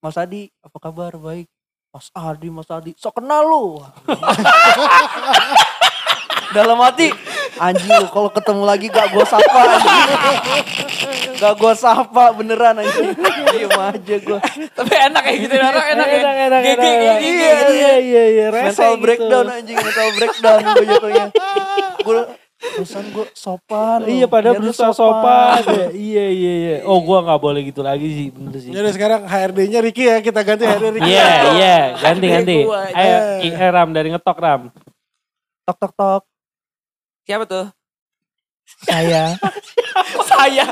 Mas 0.00 0.16
Adi, 0.16 0.48
apa 0.64 0.78
kabar? 0.80 1.12
Baik. 1.20 1.44
Mas 1.92 2.08
Adi, 2.16 2.48
Mas 2.48 2.68
Adi, 2.72 2.96
sok 2.96 3.20
kenal 3.20 3.44
lu. 3.44 3.84
Dalam 6.52 6.76
hati 6.80 7.08
anjing 7.56 7.88
lu 7.88 8.06
kalau 8.12 8.28
ketemu 8.28 8.62
lagi 8.64 8.86
gak 8.88 9.08
gua 9.08 9.24
sapa 9.24 9.60
anjing. 9.72 10.00
Gak 11.36 11.54
gua 11.56 11.72
sapa 11.72 12.32
beneran 12.32 12.80
anjing. 12.80 13.16
Diem 13.52 13.72
aja 13.72 14.16
gua. 14.20 14.38
Tapi 14.72 14.92
enak 14.96 15.24
gitu 15.32 15.54
orang 15.56 15.86
enak 15.96 16.06
ya. 16.08 16.18
enak 16.20 16.36
enak 16.36 16.60
Gege, 16.60 16.72
enak, 16.72 16.88
enak. 16.88 17.18
gege, 17.20 17.24
iya 17.24 17.52
gege. 17.56 17.72
iya 17.72 17.92
iya 18.00 18.22
iya 18.28 18.46
rese 18.52 18.64
Mental 18.68 18.92
gitu. 18.92 19.02
breakdown 19.04 19.46
anjing, 19.48 19.76
mental 19.76 20.08
breakdown 20.12 20.60
gua 20.60 20.84
jatuhnya. 20.84 21.26
Gua 22.04 22.20
pesan 22.62 23.04
gua 23.10 23.26
sopan. 23.34 24.06
Iya 24.06 24.26
padahal 24.26 24.56
berusaha 24.56 24.94
sopan. 24.94 25.60
ya. 25.66 25.88
Iya 26.12 26.26
iya 26.30 26.52
iya. 26.54 26.76
Oh 26.86 27.02
gua 27.02 27.20
nggak 27.20 27.40
boleh 27.40 27.60
gitu 27.66 27.82
lagi 27.82 28.06
sih 28.06 28.26
bener 28.30 28.54
sih. 28.56 28.70
Jadi 28.70 28.88
sekarang 28.94 29.26
HRD-nya 29.26 29.80
Ricky 29.82 30.04
ya, 30.06 30.22
kita 30.22 30.40
ganti 30.40 30.64
HRD 30.64 30.86
Ricky. 30.96 31.10
Iya 31.10 31.28
iya 31.58 31.76
ganti 31.98 32.26
ganti. 32.26 32.56
Aja. 32.62 32.94
Ayo 32.94 33.16
Ki- 33.42 33.52
eh, 33.52 33.70
Ram 33.70 33.88
dari 33.90 34.08
ngetok 34.10 34.38
Ram. 34.38 34.62
Tok 35.62 35.76
tok 35.76 35.92
tok. 35.92 36.22
Siapa 37.22 37.44
tuh? 37.44 37.66
Saya. 38.82 39.36
Saya. 40.30 40.66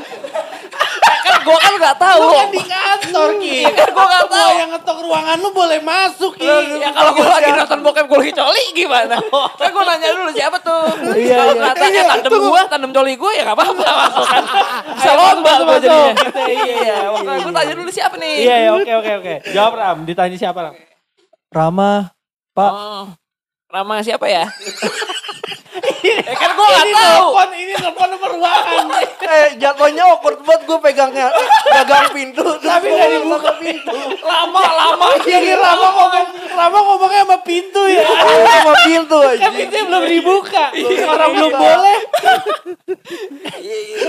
kan 1.20 1.46
gua 1.46 1.58
kan 1.58 1.72
nggak 1.76 1.96
tahu. 1.96 2.26
di 2.50 2.62
kantor 2.64 3.28
Ki. 3.38 3.58
Kan 3.66 3.88
gua 3.92 4.06
nggak 4.08 4.28
tahu. 4.28 4.50
yang 4.56 4.70
ngetok 4.72 4.98
ruangan 5.04 5.36
lu 5.38 5.50
boleh 5.50 5.78
masuk 5.78 6.32
Ki. 6.34 6.46
Ya 6.80 6.90
kalau 6.90 7.12
gue 7.14 7.26
lagi 7.26 7.50
nonton 7.50 7.78
lagi 8.20 8.32
coli 8.32 8.64
gimana? 8.72 9.16
Kan 9.60 9.68
gue 9.68 9.84
nanya 9.84 10.08
dulu 10.12 10.30
siapa 10.30 10.56
tuh. 10.60 10.84
Iya, 11.10 11.34
kalau 11.34 11.52
iya. 11.52 11.62
ternyata 11.72 11.84
Iya, 11.90 12.02
tandem 12.06 12.30
tunggu. 12.30 12.48
gue, 12.48 12.62
tandem 12.68 12.90
coli 12.92 13.12
gue 13.16 13.32
ya 13.32 13.42
gak 13.42 13.56
apa-apa 13.56 13.84
masuk 14.04 14.26
kan. 14.26 14.44
Bisa 14.94 15.10
lomba 15.12 15.52
masuk. 15.58 15.78
jadinya. 15.80 16.12
Iya, 16.50 16.74
Iya, 16.76 16.96
makanya 17.10 17.40
gue 17.40 17.54
tanya 17.54 17.74
dulu 17.74 17.90
siapa 17.90 18.14
nih. 18.16 18.34
Iya 18.38 18.56
iya 18.58 18.70
oke 18.72 18.92
oke 18.96 19.12
oke. 19.18 19.34
Jawab 19.50 19.72
Ram. 19.74 19.98
Ditanya 20.04 20.36
siapa 20.36 20.58
Ram? 20.60 20.74
Rama. 21.50 21.92
Pak. 22.50 22.72
Oh, 22.72 23.06
Rama 23.68 24.02
siapa 24.02 24.26
ya? 24.26 24.44
Eh 26.20 26.36
kan 26.36 26.50
gue 26.52 26.66
gak 26.66 26.86
tahu. 26.90 27.26
ini 27.54 27.74
telepon 27.74 28.06
nomor 28.10 28.30
ruangan. 28.34 28.84
Eh 29.20 29.48
jatuhnya 29.56 30.04
awkward 30.06 30.40
banget 30.42 30.62
gue 30.64 30.78
pegangnya. 30.78 31.28
Gagang 31.70 32.08
pintu. 32.12 32.44
Tapi 32.58 32.86
nggak 32.88 33.08
dibuka 33.14 33.50
pintu. 33.56 33.96
Lama, 34.20 34.62
lama. 34.62 35.06
Iya 35.30 35.56
lama 35.56 35.88
ngomong 35.88 36.26
lama 36.50 36.78
ngomongnya 36.82 37.22
sama 37.24 37.38
pintu 37.40 37.82
ya. 37.86 38.04
Sama 38.04 38.74
pintu 38.82 39.16
Kan 39.16 39.32
aja. 39.38 39.48
pintunya 39.50 39.84
belum 39.86 40.04
dibuka. 40.04 40.64
Orang 41.06 41.30
belum 41.32 41.52
boleh. 41.54 41.98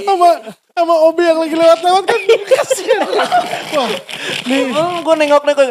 Sama 0.01 0.27
sama 0.71 0.95
Obi 1.05 1.23
yang 1.23 1.37
lagi 1.37 1.55
lewat-lewat 1.55 2.03
kan 2.03 2.19
kasihan. 2.47 3.01
Wah, 3.75 3.89
Gue 5.01 5.15
nengok-nengok. 5.15 5.69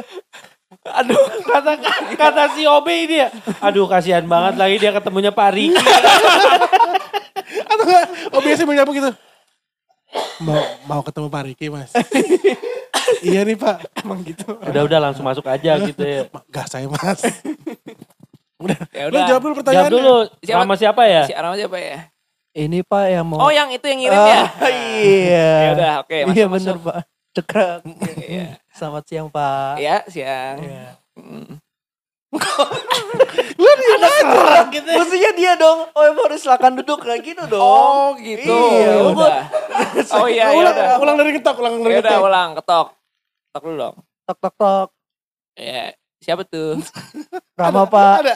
Aduh, 0.81 1.21
kata 1.45 1.77
kata 2.17 2.43
si 2.53 2.65
Obe 2.65 3.05
ini 3.05 3.21
ya. 3.21 3.29
Aduh, 3.61 3.85
kasihan 3.85 4.25
banget 4.25 4.57
lagi 4.57 4.77
dia 4.77 4.91
ketemunya 4.91 5.29
Pak 5.29 5.49
Riki. 5.53 5.77
atau 7.67 7.85
enggak 7.85 8.05
Obi 8.33 8.47
biasa 8.49 8.65
menyapu 8.65 8.93
gitu. 8.93 9.11
Mau 10.41 10.57
mau 10.87 11.01
ketemu 11.05 11.29
Pak 11.29 11.43
Riki 11.45 11.67
Mas. 11.69 11.93
iya 13.21 13.45
nih 13.45 13.55
Pak. 13.55 13.77
Emang 14.01 14.25
gitu. 14.25 14.57
Udah 14.57 14.83
udah 14.83 14.99
langsung 14.99 15.23
masuk 15.23 15.45
aja 15.47 15.77
gitu 15.79 16.01
ya. 16.01 16.25
Gas 16.49 16.73
saya 16.73 16.89
Mas. 16.89 17.21
Udah. 18.57 18.77
Ya 18.91 19.05
Lu 19.07 19.15
udah. 19.15 19.25
jawab 19.27 19.43
dulu 19.43 19.55
pertanyaannya. 19.57 19.85
Jawab 19.85 19.95
dulu. 19.95 20.17
Siapa- 20.41 20.61
Nama 20.61 20.75
siapa 20.77 21.03
ya? 21.05 21.23
Si 21.25 21.33
Rama 21.33 21.57
siapa 21.57 21.77
ya? 21.77 21.97
Ini 22.51 22.83
pak 22.83 23.05
yang 23.07 23.25
mau. 23.25 23.39
Oh 23.39 23.49
yang 23.49 23.71
itu 23.71 23.85
yang 23.85 24.01
ngirim 24.03 24.17
ya? 24.19 24.43
Ah, 24.43 24.71
iya. 24.75 25.51
Ya 25.55 25.71
udah, 25.71 25.93
oke, 26.03 26.17
masuk, 26.19 26.35
Iya 26.35 26.45
masuk. 26.45 26.57
bener 26.59 26.77
pak. 26.83 26.99
Cekrek. 27.31 27.81
Iya. 28.21 28.49
Selamat 28.71 29.03
siang 29.05 29.29
pak. 29.29 29.77
Iya, 29.77 29.97
siang. 30.07 30.57
Iya. 30.59 30.87
Mm. 31.19 31.59
Lu 33.59 33.71
di 33.75 33.87
mana? 33.91 34.63
gitu. 34.71 34.87
Mestinya 34.89 35.31
dia 35.35 35.53
dong. 35.55 35.91
Oh 35.91 36.05
emang 36.05 36.25
harus 36.25 36.41
silakan 36.41 36.79
duduk 36.79 37.03
kayak 37.03 37.21
gitu 37.25 37.43
dong. 37.45 37.59
Oh 37.59 38.15
gitu. 38.17 38.47
Iya, 38.47 38.87
Ya 38.89 39.03
udah. 39.05 39.43
Oh 40.13 40.27
iya, 40.27 40.49
ya 40.49 40.55
ulang, 40.55 40.75
udah. 40.75 40.97
ulang 40.99 41.17
dari 41.19 41.31
ketok, 41.35 41.57
ulang 41.59 41.75
dari 41.81 41.93
Ya 41.93 42.01
udah, 42.01 42.11
ketok. 42.13 42.23
ulang, 42.25 42.49
ketok. 42.55 42.87
Ketok 43.45 43.63
dulu 43.65 43.77
dong. 43.77 43.97
Tok 44.25 44.39
tok 44.39 44.55
tok. 44.57 44.89
Ya, 45.55 45.85
siapa 46.21 46.43
tuh? 46.45 46.79
Rama 47.61 47.83
pak. 47.85 48.15
Ada. 48.23 48.35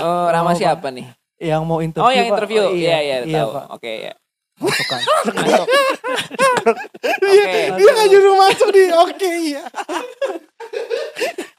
Oh, 0.00 0.26
Rama 0.26 0.50
Oh, 0.50 0.56
siapa 0.56 0.88
nih? 0.88 1.06
Yang 1.36 1.62
mau 1.62 1.78
interview. 1.80 2.04
Oh, 2.04 2.12
yang 2.12 2.26
Pak. 2.26 2.34
interview. 2.34 2.62
Oh, 2.62 2.72
Iya, 2.72 2.98
iya, 2.98 3.16
Iya 3.22 3.36
tahu. 3.38 3.50
pak. 3.54 3.64
Oke, 3.70 3.92
ya. 4.02 4.12
Masukkan. 4.60 5.00
Masuk. 5.00 5.66
Dia, 7.00 7.44
Oke. 7.48 7.62
dia 7.80 7.90
gak 7.96 8.06
nyuruh 8.12 8.36
masuk 8.36 8.68
di 8.76 8.82
oke 8.92 9.30
iya. 9.40 9.64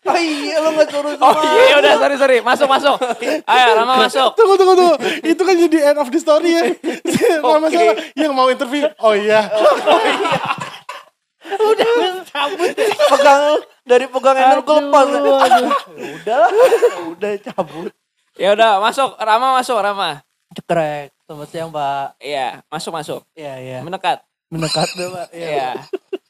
Oh 0.02 0.18
iya 0.18 0.56
lo 0.62 0.70
gak 0.78 0.90
suruh 0.90 1.14
Oh 1.18 1.34
iya, 1.42 1.62
ya 1.66 1.76
udah, 1.82 1.94
sorry, 1.98 2.16
sorry. 2.18 2.38
Masuk, 2.42 2.68
masuk. 2.70 2.98
Ayo, 3.46 3.70
Rama 3.78 3.94
masuk. 4.06 4.38
Tunggu, 4.38 4.54
tunggu, 4.58 4.74
tunggu. 4.78 4.96
Itu 5.26 5.42
kan 5.42 5.56
jadi 5.58 5.78
end 5.94 6.00
of 6.02 6.10
the 6.14 6.20
story 6.22 6.50
ya. 6.54 6.64
Oke. 7.42 7.70
siapa? 7.70 7.94
Yang 8.18 8.32
mau 8.34 8.48
interview. 8.50 8.86
Oh 9.02 9.14
iya. 9.18 9.50
pegang 13.12 13.44
dari 13.84 14.06
pegang 14.08 14.38
handle 14.38 14.62
gue 14.62 14.78
lepas. 14.88 15.06
Udah 16.22 16.38
lah. 16.38 16.52
Udah 17.14 17.32
cabut. 17.50 17.92
Ya 18.38 18.54
udah, 18.54 18.82
masuk. 18.82 19.18
Rama 19.18 19.58
masuk, 19.58 19.78
Rama. 19.78 20.22
Cekrek. 20.54 21.14
Selamat 21.32 21.48
siang 21.48 21.72
pak. 21.72 22.20
Iya, 22.20 22.60
masuk, 22.68 22.92
masuk. 22.92 23.24
Iya 23.32 23.54
iya. 23.64 23.80
Mendekat. 23.80 24.20
Mendekat 24.52 24.84
dulu 25.00 25.16
pak. 25.16 25.28
Iya. 25.32 25.80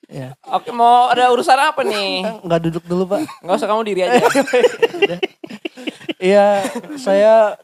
Iya. 0.05 0.29
Oke, 0.45 0.69
mau 0.69 1.09
ada 1.09 1.25
urusan 1.33 1.57
apa 1.57 1.81
nih? 1.81 2.21
Nggak 2.45 2.61
duduk 2.69 2.83
dulu 2.85 3.09
pak. 3.09 3.25
Enggak 3.41 3.55
usah 3.57 3.69
kamu 3.73 3.81
diri 3.81 4.01
aja. 4.05 4.21
Iya 6.21 6.61
saya 7.01 7.57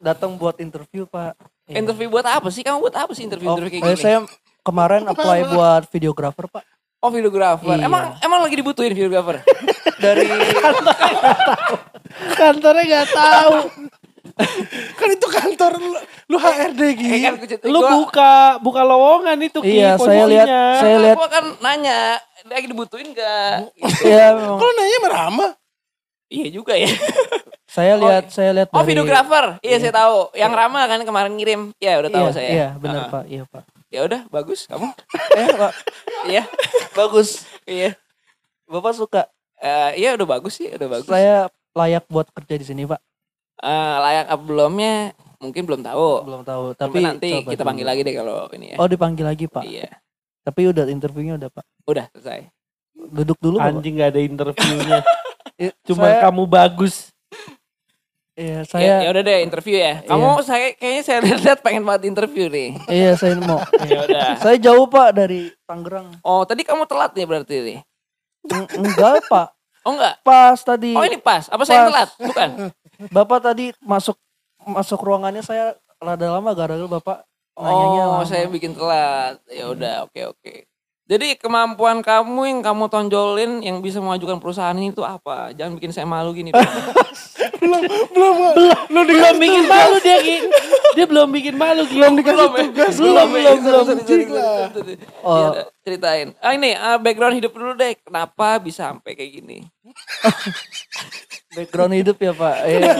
datang 0.00 0.40
buat 0.40 0.56
interview 0.64 1.04
pak. 1.04 1.36
Iya. 1.68 1.84
Interview 1.84 2.08
buat 2.08 2.24
apa 2.24 2.48
sih? 2.48 2.64
Kamu 2.64 2.88
buat 2.88 2.96
apa 2.96 3.12
sih 3.12 3.28
Oh, 3.28 3.28
interview-interview 3.28 3.84
kayak 3.84 3.92
eh, 3.92 3.92
gini? 3.92 4.00
saya 4.00 4.18
kemarin 4.64 5.04
apply 5.12 5.52
buat 5.52 5.84
videografer 5.92 6.48
pak. 6.48 6.64
Oh, 7.04 7.12
videographer. 7.12 7.76
Iya. 7.76 7.84
Emang 7.84 8.16
emang 8.24 8.40
lagi 8.48 8.56
dibutuhin 8.56 8.96
videographer? 8.96 9.44
Dari 10.08 10.24
Kantornya 12.32 12.84
nggak 12.88 13.08
tahu. 13.12 13.56
Kan 14.98 15.08
itu 15.10 15.26
kantor 15.26 15.72
lu, 15.76 15.90
lu 16.28 16.36
HRD 16.36 16.80
Eh, 16.80 16.92
gitu. 16.94 17.16
kan 17.20 17.34
gua- 17.36 17.68
Lu 17.68 17.78
gua- 17.78 17.90
buka 17.96 18.32
buka 18.58 18.80
lowongan 18.80 19.38
itu 19.40 19.58
Ki, 19.58 19.78
Iya, 19.78 19.94
saya 19.96 20.24
lihat- 20.24 20.48
posisinya. 20.48 20.80
saya 20.80 20.96
lihat- 20.98 21.18
Gua 21.18 21.28
kan 21.28 21.44
nanya, 21.58 21.98
lagi 22.44 22.66
dibutuhin 22.66 23.08
gak? 23.10 23.70
ya 24.08 24.32
memang 24.32 24.56
Kalau 24.56 24.72
nanya 24.72 24.98
merama. 25.00 25.46
Iya 26.26 26.48
juga 26.50 26.72
ya. 26.72 26.88
saya 27.68 27.92
lihat 27.94 28.24
saya 28.28 28.50
lihat 28.52 28.68
Oh, 28.68 28.80
dari 28.80 28.88
videographer. 28.88 29.60
Iya, 29.60 29.76
saya 29.78 29.92
tahu. 29.94 30.32
Yang 30.32 30.52
Rama 30.54 30.80
kan 30.86 31.00
kemarin 31.02 31.32
ngirim. 31.34 31.60
Ya, 31.76 31.98
udah 31.98 32.08
tahu 32.08 32.26
iya, 32.26 32.32
saya. 32.32 32.48
Iya 32.48 32.68
benar 32.76 33.00
Ah. 33.02 33.10
pak. 33.10 33.24
Iya 33.26 33.42
pak. 33.44 33.62
Ya 33.88 34.00
udah, 34.02 34.20
bagus 34.26 34.64
kamu. 34.64 34.88
Eh 35.36 35.48
pak 35.52 35.72
Iya. 36.24 36.42
bagus. 36.94 37.44
Iya. 37.64 37.92
Bapak 38.64 38.94
suka. 38.94 39.28
Eh, 39.58 39.90
iya 39.98 40.16
udah 40.16 40.26
bagus 40.26 40.56
sih, 40.56 40.66
udah 40.68 40.88
bagus. 40.90 41.06
Saya 41.06 41.46
layak 41.72 42.08
buat 42.08 42.26
kerja 42.30 42.56
di 42.56 42.64
sini 42.64 42.82
pak. 42.82 42.96
Eh, 43.58 43.68
layak 44.00 44.26
apa 44.28 44.40
belumnya 44.40 44.94
mungkin 45.36 45.62
belum 45.64 45.82
tahu. 45.82 46.08
Belum 46.24 46.42
tahu. 46.42 46.64
Tapi 46.72 46.88
Tapi 46.88 46.98
nanti 47.00 47.28
coba 47.36 47.50
kita 47.50 47.60
dulu. 47.60 47.68
panggil 47.68 47.86
lagi 47.86 48.00
deh 48.02 48.14
kalau 48.14 48.36
ini 48.52 48.66
ya. 48.72 48.76
Oh 48.78 48.86
dipanggil 48.86 49.24
lagi 49.24 49.44
pak. 49.46 49.62
Iya. 49.62 49.88
Tapi 50.42 50.60
udah 50.66 50.84
interviewnya 50.86 51.34
udah 51.36 51.50
pak. 51.50 51.64
Udah 51.84 52.06
selesai. 52.14 52.48
Duduk 52.94 53.38
dulu 53.38 53.56
pak. 53.56 53.70
Anjing 53.70 53.94
nggak 53.94 54.10
ada 54.10 54.20
interviewnya. 54.20 55.00
Eh, 55.56 55.70
Cuma 55.86 56.06
saya, 56.08 56.22
kamu 56.22 56.42
bagus. 56.46 57.10
Iya 58.32 58.64
Ya, 58.64 58.64
saya. 58.64 58.94
ya 58.98 59.08
udah 59.12 59.22
deh 59.22 59.38
interview 59.42 59.76
ya. 59.76 60.00
Kamu 60.02 60.40
saya 60.40 60.72
kayaknya 60.72 61.02
saya 61.04 61.18
lihat 61.20 61.60
pengen 61.60 61.84
banget 61.84 62.08
interview 62.08 62.48
nih. 62.48 62.80
Iya 62.88 63.12
saya 63.14 63.36
mau. 63.38 63.60
Ya 63.84 63.98
udah. 64.02 64.28
saya 64.40 64.56
jauh 64.56 64.88
pak 64.88 65.12
dari 65.12 65.52
Tangerang. 65.62 66.16
Oh, 66.22 66.42
tadi 66.42 66.64
kamu 66.64 66.88
telat 66.88 67.12
nih 67.12 67.26
berarti 67.28 67.56
nih. 67.60 67.78
Eng- 68.48 68.72
Enggak 68.74 69.22
pak. 69.28 69.52
Oh 69.82 69.92
enggak. 69.92 70.14
Pas 70.22 70.58
tadi. 70.58 70.94
Oh, 70.94 71.02
ini 71.02 71.18
pas. 71.18 71.46
Apa 71.46 71.62
saya 71.62 71.84
Pas. 71.84 71.88
telat? 71.90 72.10
Bukan. 72.20 72.48
Bapak 73.16 73.38
tadi 73.42 73.74
masuk 73.80 74.14
masuk 74.62 74.98
ruangannya 74.98 75.42
saya 75.42 75.74
rada 75.98 76.26
lama 76.28 76.50
gara-gara 76.52 76.86
bapak 76.88 77.18
nanyanya 77.52 78.02
Oh, 78.04 78.12
lama. 78.18 78.24
saya 78.24 78.46
bikin 78.46 78.72
telat. 78.72 79.42
Ya 79.46 79.66
udah, 79.66 80.06
oke 80.06 80.22
oke. 80.28 80.54
Jadi 81.10 81.34
kemampuan 81.34 81.98
kamu 81.98 82.40
yang 82.46 82.60
kamu 82.62 82.86
tonjolin 82.86 83.58
yang 83.60 83.82
bisa 83.82 83.98
memajukan 83.98 84.38
perusahaan 84.38 84.76
ini 84.78 84.94
itu 84.94 85.02
apa? 85.02 85.50
Jangan 85.50 85.74
bikin 85.76 85.90
saya 85.90 86.06
malu 86.06 86.30
gini. 86.32 86.54
Belum, 87.62 87.78
belum, 88.10 88.34
belum. 88.58 88.78
Lu 88.90 89.00
Belum 89.06 89.34
bikin 89.38 89.64
malu 89.70 89.96
dia 90.02 90.18
Ki. 90.18 90.36
Dia 90.98 91.06
belum 91.06 91.30
bikin 91.30 91.54
malu 91.54 91.86
Ki. 91.86 91.94
Belum 91.94 92.18
dikasih 92.18 92.34
Belum 92.34 92.50
ya? 92.58 92.62
tugas. 92.66 92.94
Belum, 92.98 93.26
Belum, 93.30 93.56
belum, 93.62 93.84
belum. 93.86 94.98
Oh. 95.22 95.38
Ya 95.38 95.46
udah, 95.54 95.66
ceritain. 95.86 96.28
Ah 96.42 96.58
ini 96.58 96.74
ah, 96.74 96.98
background 96.98 97.38
hidup 97.38 97.54
dulu 97.54 97.78
deh. 97.78 97.94
Kenapa 98.02 98.58
bisa 98.58 98.90
sampai 98.90 99.14
kayak 99.14 99.30
gini? 99.42 99.62
background 101.56 101.94
hidup 101.94 102.16
ya 102.16 102.32
pak. 102.32 102.56
Iya. 102.64 102.92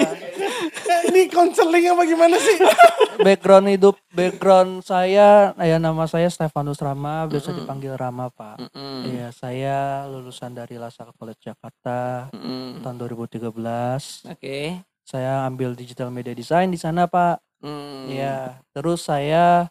Ini 1.12 1.28
konseling 1.28 1.92
apa 1.92 2.02
gimana 2.06 2.36
sih? 2.38 2.56
background 3.26 3.68
hidup 3.68 3.96
background 4.10 4.80
saya 4.80 5.52
ya 5.54 5.76
nama 5.76 6.06
saya 6.06 6.30
Stefanus 6.30 6.80
Rama 6.80 7.28
biasa 7.28 7.52
dipanggil 7.52 7.92
Rama 7.94 8.28
pak. 8.28 8.56
Mm-mm. 8.62 8.96
Iya 9.06 9.28
saya 9.30 9.78
lulusan 10.08 10.52
dari 10.52 10.78
Lasaka 10.78 11.12
College 11.12 11.42
Jakarta 11.42 12.30
Mm-mm. 12.32 12.80
tahun 12.80 12.96
2013. 12.96 14.32
Oke. 14.32 14.80
saya 15.02 15.44
ambil 15.44 15.74
digital 15.74 16.08
media 16.08 16.32
design 16.32 16.70
di 16.70 16.78
sana 16.78 17.04
pak 17.04 17.42
Hmm. 17.62 18.10
Iya 18.10 18.58
terus 18.74 19.06
saya 19.06 19.70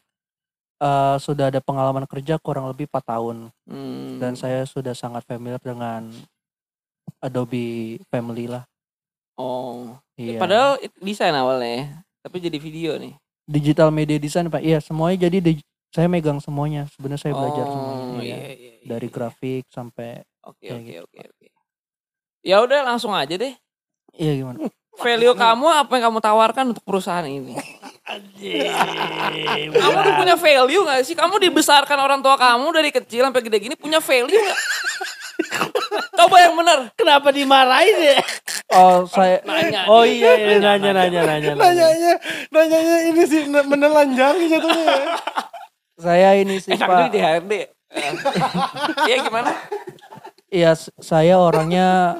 eh, 0.80 1.16
sudah 1.20 1.52
ada 1.52 1.60
pengalaman 1.60 2.08
kerja 2.08 2.40
kurang 2.40 2.72
lebih 2.72 2.88
4 2.88 3.04
tahun 3.04 3.38
Hmm. 3.68 4.16
dan 4.16 4.40
saya 4.40 4.64
sudah 4.64 4.96
sangat 4.96 5.28
familiar 5.28 5.60
dengan 5.60 6.08
Adobe 7.20 7.98
Family 8.08 8.46
lah 8.46 8.64
Oh. 9.36 9.98
iya 10.14 10.38
Padahal 10.38 10.78
desain 11.02 11.34
awalnya, 11.34 11.74
ya, 11.74 11.86
tapi 12.22 12.38
jadi 12.38 12.58
video 12.58 12.94
nih. 12.96 13.18
digital 13.42 13.90
media 13.90 14.16
design 14.16 14.48
pak 14.48 14.62
iya 14.62 14.78
semuanya 14.78 15.28
jadi 15.28 15.42
di- 15.42 15.66
saya 15.90 16.06
megang 16.08 16.38
semuanya 16.38 16.86
sebenarnya 16.94 17.20
saya 17.20 17.34
belajar 17.34 17.66
oh, 17.66 17.72
semuanya 17.74 18.22
iya, 18.22 18.38
iya. 18.38 18.38
iya, 18.54 18.54
iya. 18.80 18.86
dari 18.86 19.08
grafik 19.10 19.66
sampai 19.68 20.22
Oke 20.42 20.70
oke 20.70 20.82
gitu. 20.86 21.04
oke 21.04 21.20
oke. 21.26 21.48
Ya 22.42 22.62
udah 22.62 22.86
langsung 22.86 23.12
aja 23.12 23.34
deh. 23.34 23.54
iya 24.14 24.34
gimana 24.38 24.62
Value 25.02 25.34
kamu 25.34 25.66
apa 25.68 25.92
yang 25.98 26.06
kamu 26.08 26.20
tawarkan 26.22 26.66
untuk 26.72 26.86
perusahaan 26.86 27.26
ini? 27.26 27.58
kamu 29.82 29.98
tuh 29.98 30.14
punya 30.16 30.36
value 30.36 30.84
gak 30.84 31.02
sih? 31.02 31.16
Kamu 31.16 31.40
dibesarkan 31.40 31.98
orang 31.98 32.20
tua 32.20 32.36
kamu 32.36 32.68
dari 32.72 32.92
kecil 32.92 33.26
sampai 33.26 33.42
gede 33.42 33.58
gini 33.58 33.76
punya 33.76 33.98
value 33.98 34.36
gak? 34.38 34.60
Coba 36.12 36.36
yang 36.38 36.54
bener. 36.54 36.80
Kenapa 36.94 37.28
dimarahin 37.30 37.98
ya? 37.98 38.18
oh 38.70 39.04
saya 39.06 39.40
Nanya. 39.42 39.84
Oh 39.86 40.04
iya, 40.04 40.36
iya 40.36 40.58
nanya 40.60 40.92
nanya 40.92 41.22
nanya. 41.24 41.52
nanya. 41.52 41.52
Nanyanya, 41.56 42.14
nanyanya 42.50 42.98
ini 43.06 43.24
sih 43.24 43.42
ne- 43.46 43.64
menelanjangi 43.64 44.46
jatuhnya 44.48 44.86
ya. 44.86 45.06
saya 45.96 46.30
ini 46.36 46.58
sih 46.58 46.72
Enak 46.72 46.82
juga 46.82 46.98
pak 46.98 47.10
di 47.10 47.20
HRD. 47.20 47.54
Eh, 47.92 48.14
Iya 49.06 49.16
gimana? 49.22 49.52
iya 50.50 50.72
saya 50.98 51.36
orangnya 51.38 52.20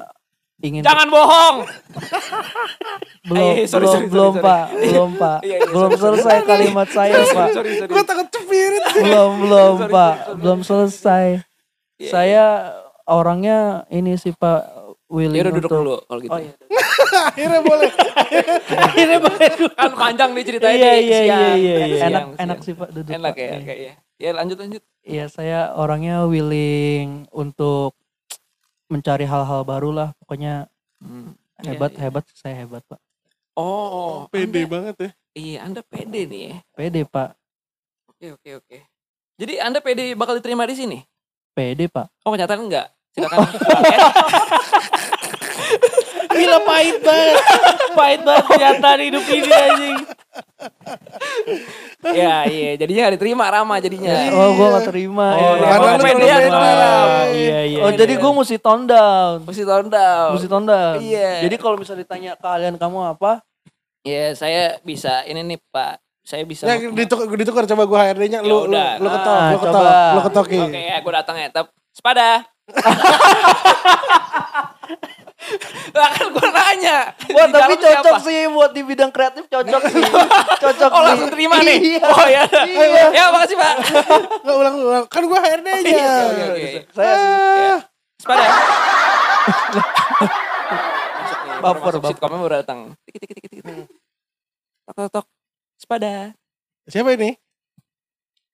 ingin 0.58 0.80
Jangan 0.80 1.08
bohong. 1.08 1.56
belum 3.24 3.52
Eh, 3.54 3.64
sorry, 3.64 3.82
belum 3.82 3.92
sorry, 3.92 4.06
belum 4.08 4.32
sorry, 4.32 4.44
pak 4.44 4.64
belum 4.72 5.10
pak 5.16 5.38
Iya, 5.42 5.52
iya, 5.54 5.66
belum 5.66 5.90
sorry, 5.90 5.98
sorry. 5.98 6.16
selesai 6.18 6.38
kalimat 6.44 6.88
saya 6.88 7.14
pak. 7.24 7.46
Gue 7.86 8.04
takut 8.04 8.28
cepirit 8.30 8.84
sih. 8.88 9.02
belum 9.02 9.30
belum 9.42 9.74
Sorry, 9.78 9.90
pak 9.90 10.12
sorry, 10.12 10.24
sorry. 10.24 10.38
belum 10.38 10.58
selesai 10.62 11.26
Iya, 11.98 12.08
saya 12.08 12.44
orangnya 13.12 13.58
ini 13.88 14.14
sih 14.14 14.32
pak 14.32 14.64
willing 15.06 15.36
Ya 15.36 15.44
udah 15.44 15.54
duduk 15.54 15.68
untuk 15.68 15.78
dulu 15.78 15.94
kalau 16.02 16.20
gitu. 16.20 16.32
oh 16.32 16.40
iya 16.40 16.54
Akhirnya 17.28 17.60
boleh. 17.60 17.90
Akhirnya 18.86 19.18
boleh. 19.18 19.48
Kan 19.70 19.92
panjang 19.94 20.30
nih 20.32 20.44
ceritanya 20.44 20.74
Iya, 20.74 20.92
iya, 20.94 21.20
iya, 21.20 21.20
iya, 21.20 21.52
iya. 21.54 21.76
Enak 22.02 22.22
siang. 22.22 22.28
enak 22.38 22.58
sih 22.60 22.72
pak 22.72 22.88
duduk 22.90 23.12
Enak 23.12 23.34
ya, 23.34 23.44
Iya. 23.44 23.58
kayak 23.60 23.78
ya. 23.78 23.92
Ya 24.18 24.30
lanjut 24.32 24.56
lanjut. 24.56 24.82
Iya 25.02 25.24
saya 25.26 25.60
orangnya 25.74 26.24
willing 26.24 27.26
untuk 27.30 27.92
mencari 28.86 29.24
hal-hal 29.24 29.62
baru 29.62 29.90
lah 29.90 30.08
pokoknya 30.18 30.68
Hmm. 30.98 31.34
Iya, 31.58 31.74
hebat 31.74 31.90
iya. 31.92 32.00
hebat 32.00 32.24
saya 32.32 32.54
hebat 32.56 32.82
pak 32.84 33.00
Oh, 33.52 34.24
Pede 34.28 34.46
Anda- 34.56 34.70
banget 34.70 34.94
ya. 34.96 35.10
Iya, 35.34 35.58
Anda 35.60 35.80
pede 35.82 36.20
nih 36.24 36.40
ya. 36.44 36.56
pede 36.72 37.02
pak 37.02 37.34
Oke, 38.06 38.32
oke, 38.32 38.50
oke. 38.56 38.78
Jadi 39.34 39.58
Anda 39.58 39.78
pede 39.78 40.14
bakal 40.14 40.38
diterima 40.38 40.62
di 40.62 40.72
sini? 40.74 40.98
pede 41.50 41.84
pak 41.86 42.06
Oh, 42.22 42.30
kenyataan 42.30 42.62
enggak? 42.62 42.88
Silakan. 43.12 43.38
Gila 46.32 46.58
pahit 46.64 46.96
banget. 46.98 47.36
Pahit 47.92 48.20
banget 48.24 48.44
kenyataan 48.46 49.00
hidup 49.02 49.24
ini 49.26 49.50
anjing. 49.50 49.98
ya, 52.10 52.48
iya, 52.48 52.70
jadinya 52.74 53.06
gak 53.06 53.14
diterima 53.14 53.44
Rama 53.46 53.76
jadinya. 53.78 54.10
oh 54.32 54.56
gua 54.56 54.80
gak 54.80 54.88
terima 54.88 55.28
Oh, 55.34 55.54
ya. 55.54 55.66
karena 55.68 55.90
lu 55.92 56.02
pede 56.02 56.24
terlalu 56.24 56.48
ya. 56.50 56.98
Iya 57.30 57.60
iya. 57.62 57.80
oh 57.80 57.90
iya. 57.90 57.98
jadi 57.98 58.12
gua 58.16 58.32
mesti 58.34 58.56
tone 58.56 58.84
down 58.86 59.34
Mesti 59.44 59.62
tahun 59.62 59.86
down. 59.86 60.30
mesti 60.34 60.48
tone 60.48 60.66
down 60.66 60.94
Iya. 60.98 61.46
jadi 61.46 61.56
kalau 61.56 61.76
misalnya 61.76 62.02
ditanya 62.02 62.32
kalian 62.36 62.74
kamu 62.74 62.98
apa 63.08 63.42
Ya, 64.02 64.34
saya 64.34 64.82
bisa 64.82 65.22
ini 65.22 65.46
nih, 65.46 65.58
Pak. 65.64 65.94
Saya 66.20 66.42
bisa 66.42 66.66
Ya 66.66 66.74
ditukar, 66.74 67.30
ditukar 67.30 67.64
coba 67.64 67.86
gue 67.86 67.98
HRD-nya. 68.02 68.42
Lu, 68.42 68.66
lu, 68.66 68.74
Ya 68.74 68.98
lu 68.98 69.06
ketok, 69.06 69.30
Ah, 69.32 69.46
lu 69.46 69.58
ketok, 69.60 69.74
coba. 69.78 69.94
lu 70.10 70.20
ketokin. 70.26 70.66
Oke, 70.66 70.80
ya 70.82 70.96
gue 70.98 71.12
datang 71.14 71.36
ya. 71.38 71.48
Tep, 71.48 71.66
sepada. 71.94 72.42
Lah 75.92 76.08
kan 76.14 76.26
gue 76.30 76.48
nanya. 76.48 76.98
Wah 77.34 77.46
Di 77.46 77.52
tapi 77.52 77.74
cocok 77.76 78.14
siapa? 78.16 78.24
sih 78.24 78.38
buat 78.48 78.70
di 78.72 78.82
bidang 78.86 79.10
kreatif 79.12 79.44
cocok 79.50 79.82
sih 79.90 80.02
cocok 80.62 80.90
Oh 80.90 81.02
langsung 81.04 81.28
terima 81.28 81.60
nih. 81.60 81.78
Iya. 81.98 82.06
Oh 82.06 82.26
ya. 82.26 82.42
Iya. 82.64 83.04
Ya 83.12 83.24
makasih 83.28 83.56
Pak. 83.58 83.74
Nggak 84.46 84.56
ulang, 84.56 84.74
ulang. 84.78 85.04
Kan 85.10 85.22
gue 85.26 85.38
HRD-nya. 85.38 86.06
Oke, 86.30 86.42
oke, 86.42 86.62
oke. 86.62 86.80
saya 86.94 87.12
Ah, 87.12 87.78
Sepada. 88.22 88.44
Baper, 91.62 91.94
Masuk 91.94 92.10
sitcomnya 92.10 92.38
baru 92.42 92.54
datang. 92.58 92.78
Tik 93.06 93.14
tik 93.22 93.28
tik 93.30 93.38
tik 93.38 93.62
tik. 93.62 93.86
Tok 94.82 94.94
tok 94.96 95.10
tok. 95.14 95.26
Sepada. 95.78 96.34
Siapa 96.90 97.14
ini? 97.14 97.38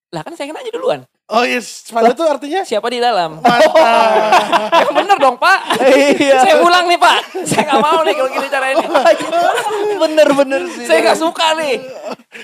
Lah 0.09 0.25
kan 0.25 0.33
saya 0.33 0.49
yang 0.49 0.57
nanya 0.57 0.73
duluan. 0.73 1.01
Oh 1.29 1.45
yes, 1.45 1.85
sepatu 1.85 2.17
tuh 2.17 2.25
artinya 2.25 2.65
Siapa 2.65 2.89
di 2.89 2.97
dalam? 2.97 3.45
mantap. 3.45 3.69
Yang 4.81 4.93
bener 4.97 5.17
dong 5.21 5.37
Pak. 5.37 5.59
iya 5.85 6.41
Saya 6.41 6.65
ulang 6.65 6.89
nih 6.89 6.97
Pak. 6.97 7.19
Saya 7.45 7.63
nggak 7.69 7.83
mau 7.85 8.01
nih 8.01 8.15
kalau 8.17 8.31
gini 8.33 8.49
caranya. 8.49 8.87
bener 10.09 10.29
bener 10.33 10.61
sih 10.73 10.89
Saya 10.89 10.99
nggak 11.05 11.21
suka 11.21 11.47
nih. 11.61 11.85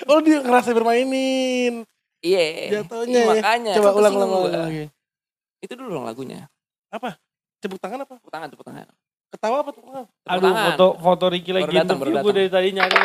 Oh 0.04 0.20
dia 0.20 0.44
ngerasa 0.44 0.76
bermainin. 0.76 1.88
Iya. 2.20 2.84
Jatuhnya 2.84 3.08
Iya, 3.08 3.24
ya. 3.24 3.32
makanya. 3.32 3.72
Coba 3.72 3.90
ulang, 3.90 4.12
tersinggung 4.12 4.28
ulang, 4.28 4.44
ulang 4.44 4.52
gua. 4.52 4.68
lagi. 4.68 4.84
Itu 5.64 5.72
dulu 5.80 5.88
dong 5.90 6.04
lagunya. 6.04 6.40
Tepuk 7.64 7.80
tangan 7.80 8.04
apa? 8.04 8.20
Tepuk 8.20 8.28
tangan, 8.28 8.48
tepuk 8.52 8.64
tangan. 8.68 8.86
Ketawa 9.32 9.56
apa 9.64 9.70
tepuk 9.72 9.88
tangan? 9.88 10.06
Aduh 10.28 10.52
foto 10.52 10.86
foto 11.00 11.24
Ricky 11.32 11.56
lagi 11.56 11.64
Baru 11.66 11.80
datang, 11.80 11.96
baru 11.96 12.10
interview 12.12 12.28
gue 12.28 12.32
dari 12.36 12.50
tadi 12.52 12.68
nyari. 12.76 12.96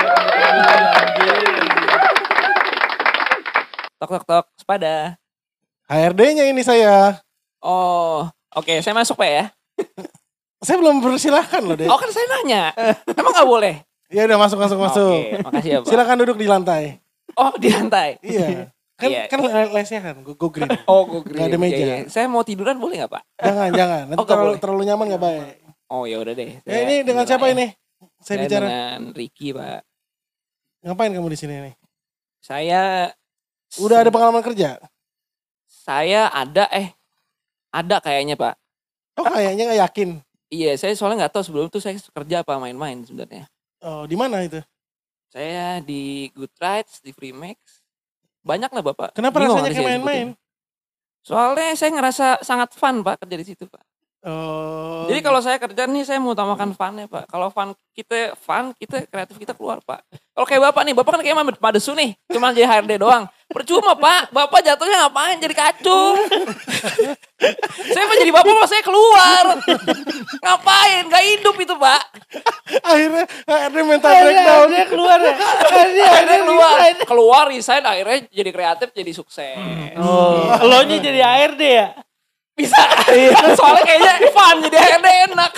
Tok 4.00 4.10
tok 4.10 4.24
tok. 4.26 4.46
Sepada. 4.56 5.20
HRD-nya 5.90 6.48
ini 6.48 6.62
saya. 6.64 7.20
Oh, 7.60 8.24
oke. 8.56 8.80
Saya 8.80 8.96
masuk 8.96 9.20
Pak 9.20 9.30
ya. 9.30 9.44
Saya 10.60 10.76
belum 10.76 11.00
bersilahkan 11.00 11.64
loh 11.64 11.80
deh. 11.80 11.88
Oh 11.88 11.96
kan 11.96 12.12
saya 12.12 12.28
nanya. 12.36 12.76
Emang 13.08 13.32
nggak 13.32 13.48
boleh? 13.48 13.80
Ya 14.12 14.28
udah 14.28 14.36
masuk 14.36 14.60
masuk 14.60 14.76
masuk. 14.76 15.16
Oke, 15.16 15.40
makasih 15.40 15.70
ya 15.72 15.78
Pak. 15.80 15.88
Silakan 15.88 16.16
duduk 16.20 16.36
di 16.36 16.48
lantai. 16.52 17.00
Oh 17.40 17.56
di 17.56 17.72
lantai. 17.72 18.20
Iya. 18.20 18.68
Kan 19.00 19.08
Iya. 19.08 19.24
kan 19.32 19.40
lesehan, 19.72 20.20
go, 20.20 20.36
go 20.36 20.52
green. 20.52 20.68
Oh, 20.92 21.08
gue 21.08 21.24
Nggak 21.24 21.48
ada 21.48 21.56
meja. 21.56 21.86
Saya 22.12 22.28
mau 22.28 22.44
tiduran 22.44 22.76
boleh 22.76 23.00
nggak 23.00 23.08
Pak? 23.08 23.24
Jangan 23.40 23.70
jangan. 23.72 24.02
Nanti 24.12 24.20
Oh, 24.20 24.28
terlalu 24.28 24.52
boleh. 24.52 24.60
terlalu 24.60 24.82
nyaman 24.84 25.06
nggak 25.16 25.24
baik. 25.24 25.44
Oh 25.88 26.04
ya 26.04 26.18
udah 26.20 26.34
deh. 26.36 26.52
Ya 26.68 26.78
ini 26.84 26.96
dengan 27.08 27.24
siapa 27.24 27.46
ini? 27.48 27.72
Saya 28.20 28.44
bicara. 28.44 28.68
dengan 28.68 29.00
Ricky 29.16 29.56
Pak. 29.56 29.80
Ngapain 30.84 31.12
kamu 31.16 31.28
di 31.32 31.40
sini 31.40 31.56
nih? 31.72 31.74
Saya 32.44 33.16
Udah 33.78 34.02
ada 34.02 34.10
pengalaman 34.10 34.42
kerja? 34.42 34.82
Saya 35.70 36.34
ada 36.34 36.66
eh 36.74 36.90
ada 37.70 38.02
kayaknya 38.02 38.34
Pak. 38.34 38.58
Oh 39.22 39.26
kayaknya 39.30 39.70
nggak 39.70 39.82
yakin. 39.86 40.10
Iya, 40.50 40.74
saya 40.82 40.98
soalnya 40.98 41.26
nggak 41.26 41.34
tahu 41.38 41.44
sebelum 41.46 41.66
itu 41.70 41.78
saya 41.78 41.94
kerja 42.02 42.42
apa 42.42 42.58
main-main 42.58 43.06
sebenarnya. 43.06 43.46
Oh 43.86 44.10
di 44.10 44.18
mana 44.18 44.42
itu? 44.42 44.58
Saya 45.30 45.78
di 45.86 46.34
Goodrides, 46.34 47.06
di 47.06 47.14
Freemax. 47.14 47.86
Banyak 48.42 48.74
lah 48.74 48.82
Bapak. 48.82 49.14
Kenapa 49.14 49.38
Bingung 49.38 49.62
rasanya 49.62 49.78
kayak 49.78 49.90
main-main? 49.94 50.28
Soalnya 51.22 51.78
saya 51.78 51.94
ngerasa 51.94 52.28
sangat 52.42 52.74
fun 52.74 53.06
Pak 53.06 53.22
kerja 53.22 53.36
di 53.38 53.46
situ 53.46 53.70
Pak. 53.70 53.84
Oh. 54.20 55.08
Jadi 55.08 55.24
kalau 55.24 55.40
saya 55.40 55.56
kerja 55.56 55.88
nih 55.88 56.04
saya 56.04 56.20
mau 56.20 56.36
utamakan 56.36 56.76
fun 56.76 56.92
ya 57.00 57.08
Pak. 57.08 57.32
Kalau 57.32 57.48
fun 57.56 57.72
kita 57.96 58.36
fun, 58.36 58.76
kita 58.76 59.08
kreatif 59.08 59.40
kita 59.40 59.56
keluar 59.56 59.80
Pak. 59.80 60.04
Kalau 60.36 60.44
kayak 60.44 60.72
Bapak 60.72 60.82
nih, 60.84 60.96
Bapak 60.96 61.12
kan 61.16 61.22
kayak 61.24 61.38
Mamet 61.40 61.56
Padesu 61.56 61.96
nih. 61.96 62.20
Cuma 62.28 62.52
jadi 62.52 62.68
HRD 62.68 63.00
doang. 63.00 63.32
Percuma 63.48 63.96
Pak, 63.96 64.36
Bapak 64.36 64.60
jatuhnya 64.60 65.08
ngapain 65.08 65.40
jadi 65.40 65.56
kacung. 65.56 66.20
saya 67.96 68.04
mau 68.12 68.16
jadi 68.20 68.32
Bapak 68.36 68.68
saya 68.68 68.84
keluar. 68.84 69.44
ngapain, 70.44 71.04
gak 71.08 71.24
hidup 71.24 71.56
itu 71.56 71.76
Pak. 71.80 72.02
akhirnya 72.84 73.24
HRD 73.48 73.78
mental 73.88 74.12
breakdown. 74.20 74.68
Dia 74.68 74.86
keluar 74.92 75.18
ya. 75.24 75.36
Akhirnya 76.12 76.40
keluar, 76.44 76.76
keluar 77.08 77.44
resign 77.48 77.84
akhirnya 77.88 78.28
jadi 78.28 78.52
kreatif 78.52 78.88
jadi 78.92 79.12
sukses. 79.16 79.56
Oh, 79.96 80.44
lo 80.68 80.84
nya 80.84 81.00
jadi 81.00 81.20
ARD 81.24 81.64
ya? 81.64 81.88
Bisa. 82.60 82.84
Soalnya 83.60 83.84
kayaknya 83.88 84.14
fun 84.36 84.56
jadi 84.68 84.78
HRD 84.78 85.08
enak. 85.32 85.52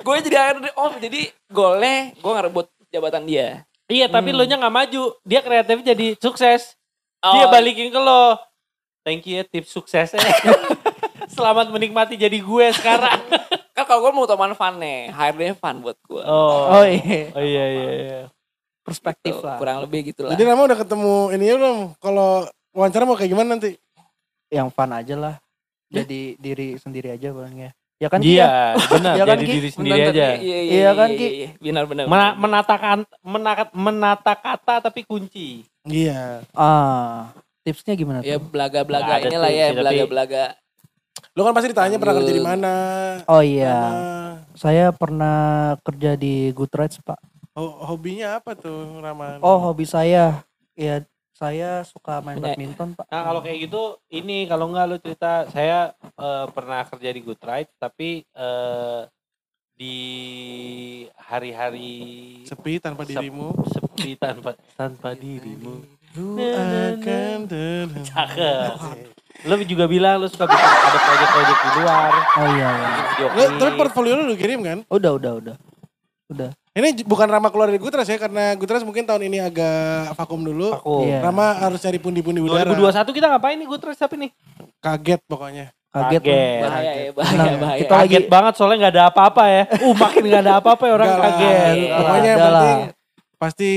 Gue 0.00 0.16
jadi 0.24 0.36
HRD, 0.40 0.66
oh 0.80 0.92
jadi 0.96 1.20
golnya 1.52 2.16
gue 2.16 2.32
ngerebut 2.32 2.66
jabatan 2.88 3.28
dia. 3.28 3.68
Iya, 3.88 4.08
tapi 4.08 4.32
lo 4.32 4.44
nya 4.44 4.56
nggak 4.56 4.74
maju. 4.74 5.02
Dia 5.24 5.40
kreatif 5.44 5.84
jadi 5.84 6.16
sukses. 6.16 6.76
Oh, 7.20 7.32
Dia 7.36 7.48
balikin 7.52 7.92
ke 7.92 8.00
lo. 8.00 8.36
Thank 9.04 9.28
you 9.28 9.40
ya 9.40 9.44
tips 9.44 9.72
suksesnya. 9.72 10.20
Selamat 11.36 11.72
menikmati 11.72 12.16
jadi 12.16 12.36
gue 12.40 12.66
sekarang. 12.76 13.20
Kan 13.76 13.84
kalau 13.86 14.08
gue 14.08 14.12
mau 14.12 14.24
utamain 14.26 14.52
fun 14.56 14.76
nih, 14.80 15.12
HRD 15.12 15.56
fun 15.56 15.80
buat 15.84 15.96
gue. 16.04 16.22
Oh, 16.24 16.80
oh 16.80 16.84
iya 16.84 17.30
oh 17.32 17.44
iya 17.44 17.64
iya 17.70 17.90
iya. 17.94 18.20
perspektif 18.82 19.38
lah 19.44 19.60
Kurang 19.60 19.84
lebih 19.84 20.12
gitu 20.12 20.24
lah. 20.24 20.32
Jadi 20.32 20.42
Rama 20.48 20.64
udah 20.64 20.78
ketemu 20.80 21.14
ini 21.36 21.44
ya 21.44 21.54
belum? 21.60 21.78
Kalau 22.00 22.48
wawancara 22.72 23.04
mau 23.04 23.16
kayak 23.16 23.30
gimana 23.32 23.56
nanti? 23.56 23.76
yang 24.48 24.72
fun 24.72 24.88
aja 24.92 25.12
lah 25.12 25.34
jadi 25.90 26.20
diri 26.36 26.76
sendiri 26.76 27.08
aja 27.10 27.28
orangnya 27.30 27.72
Ya 27.98 28.06
kan 28.06 28.22
ya? 28.22 28.30
Iya, 28.30 28.50
benar. 28.86 29.12
Iya 29.12 29.24
kan, 29.26 29.34
jadi 29.34 29.42
Ki? 29.42 29.52
diri 29.52 29.68
sendiri 29.74 29.90
Bentar, 29.98 30.14
aja. 30.14 30.22
Iya, 30.22 30.36
iya, 30.38 30.58
Iya 30.62 30.70
iya, 30.70 30.90
kan, 30.94 31.08
iya, 31.08 31.18
Ki? 31.18 31.26
iya. 31.26 31.48
Benar, 31.58 31.84
benar. 31.84 32.04
Mena- 32.06 32.14
benar. 32.30 32.38
menatakan 32.38 32.98
menata, 33.20 33.64
menata 33.74 34.32
kata 34.34 34.74
tapi 34.80 35.00
kunci. 35.02 35.66
Iya. 35.82 36.46
Ah, 36.54 37.34
tipsnya 37.60 37.92
gimana 37.92 38.22
Ya 38.22 38.38
tuh? 38.38 38.46
belaga-belaga 38.46 39.02
Nggak 39.04 39.18
ada 39.18 39.26
inilah 39.28 39.42
tuh, 39.44 39.50
ya, 39.50 39.58
sih, 39.58 39.66
tapi- 39.66 39.82
belaga-belaga. 39.82 40.44
Lu 41.34 41.40
kan 41.42 41.52
pasti 41.52 41.68
ditanya 41.68 41.96
pernah 41.98 42.14
kerja 42.14 42.32
di 42.32 42.44
mana. 42.44 42.72
Oh 43.26 43.42
iya, 43.42 43.78
saya 44.54 44.86
pernah 44.92 45.38
kerja 45.82 46.14
di 46.14 46.54
Goodreads 46.54 47.02
Pak. 47.02 47.18
ho- 47.52 47.78
hobinya 47.84 48.38
apa 48.38 48.54
tuh, 48.54 49.02
Raman? 49.02 49.42
Oh 49.42 49.58
hobi 49.60 49.82
saya, 49.82 50.46
ya 50.72 51.02
saya 51.38 51.86
suka 51.86 52.18
main 52.18 52.34
Punya- 52.34 52.58
badminton 52.58 52.98
Pak. 52.98 53.06
Nah 53.06 53.22
kalau 53.22 53.40
kayak 53.40 53.70
gitu, 53.70 53.82
ini 54.10 54.50
kalau 54.50 54.74
nggak 54.74 54.86
lu 54.90 54.96
cerita, 54.98 55.46
saya 55.48 55.94
eh, 56.02 56.46
pernah 56.50 56.82
kerja 56.82 57.10
di 57.14 57.20
Goodride, 57.22 57.70
tapi 57.78 58.26
eh, 58.26 59.00
di 59.78 59.96
hari-hari 61.14 61.94
Sepi 62.42 62.82
tanpa 62.82 63.06
Sep- 63.06 63.14
dirimu. 63.14 63.54
sepi 63.70 64.18
tanpa 64.18 64.58
tanpa 64.74 65.14
dirimu. 65.14 65.86
Ku 66.10 66.34
akan 66.34 67.46
Cakep. 68.02 68.74
Lu 69.46 69.54
juga 69.62 69.86
bilang 69.86 70.18
lu 70.18 70.26
suka 70.26 70.50
bikin 70.50 70.66
ada 70.66 70.98
proyek-proyek 70.98 71.58
di 71.62 71.70
luar. 71.78 72.12
Oh 72.34 72.46
iya, 72.58 72.70
iya. 72.74 73.26
Lu, 73.30 73.42
tapi 73.54 73.72
portfolio 73.78 74.18
lu 74.18 74.34
udah 74.34 74.38
kirim 74.40 74.60
kan? 74.66 74.78
Udah, 74.90 75.14
udah, 75.14 75.32
udah. 75.38 75.56
Udah. 76.28 76.50
Ini 76.70 77.02
bukan 77.02 77.26
Rama 77.26 77.48
keluar 77.48 77.66
dari 77.66 77.76
Gutras 77.76 78.04
ya, 78.04 78.14
karena 78.16 78.52
Gutras 78.54 78.84
mungkin 78.84 79.02
tahun 79.02 79.24
ini 79.24 79.40
agak 79.40 80.12
vakum 80.14 80.38
dulu. 80.38 80.70
Aku. 80.72 81.02
Iya. 81.02 81.18
Rama 81.20 81.56
harus 81.58 81.80
cari 81.80 81.96
pundi-pundi 81.96 82.38
udara. 82.38 82.70
2021 82.70 83.10
kita 83.10 83.26
ngapain 83.28 83.56
nih 83.56 83.66
Goodride 83.66 83.96
tapi 83.96 84.14
nih? 84.18 84.30
Kaget 84.78 85.20
pokoknya. 85.24 85.66
Kaget. 85.88 86.20
Kaget. 86.20 86.60
Bahaya 86.60 86.92
ya, 86.94 87.10
bahaya, 87.10 87.34
Nah, 87.34 87.56
bahaya. 87.58 87.78
kita 87.78 87.90
lagi- 87.90 88.06
Kaget 88.06 88.24
banget 88.28 88.52
soalnya 88.54 88.76
nggak 88.78 88.94
ada 88.94 89.04
apa-apa 89.08 89.42
ya. 89.48 89.62
Uh 89.82 89.94
makin 89.96 90.22
nggak 90.22 90.42
ada 90.44 90.54
apa-apa 90.54 90.84
ya 90.84 90.92
orang 90.94 91.08
lah. 91.08 91.20
kaget. 91.24 91.74
Iya. 91.74 91.96
Pokoknya 91.96 92.28
yang 92.28 92.38
lah. 92.38 92.52
penting 92.52 92.78
pasti 93.34 93.70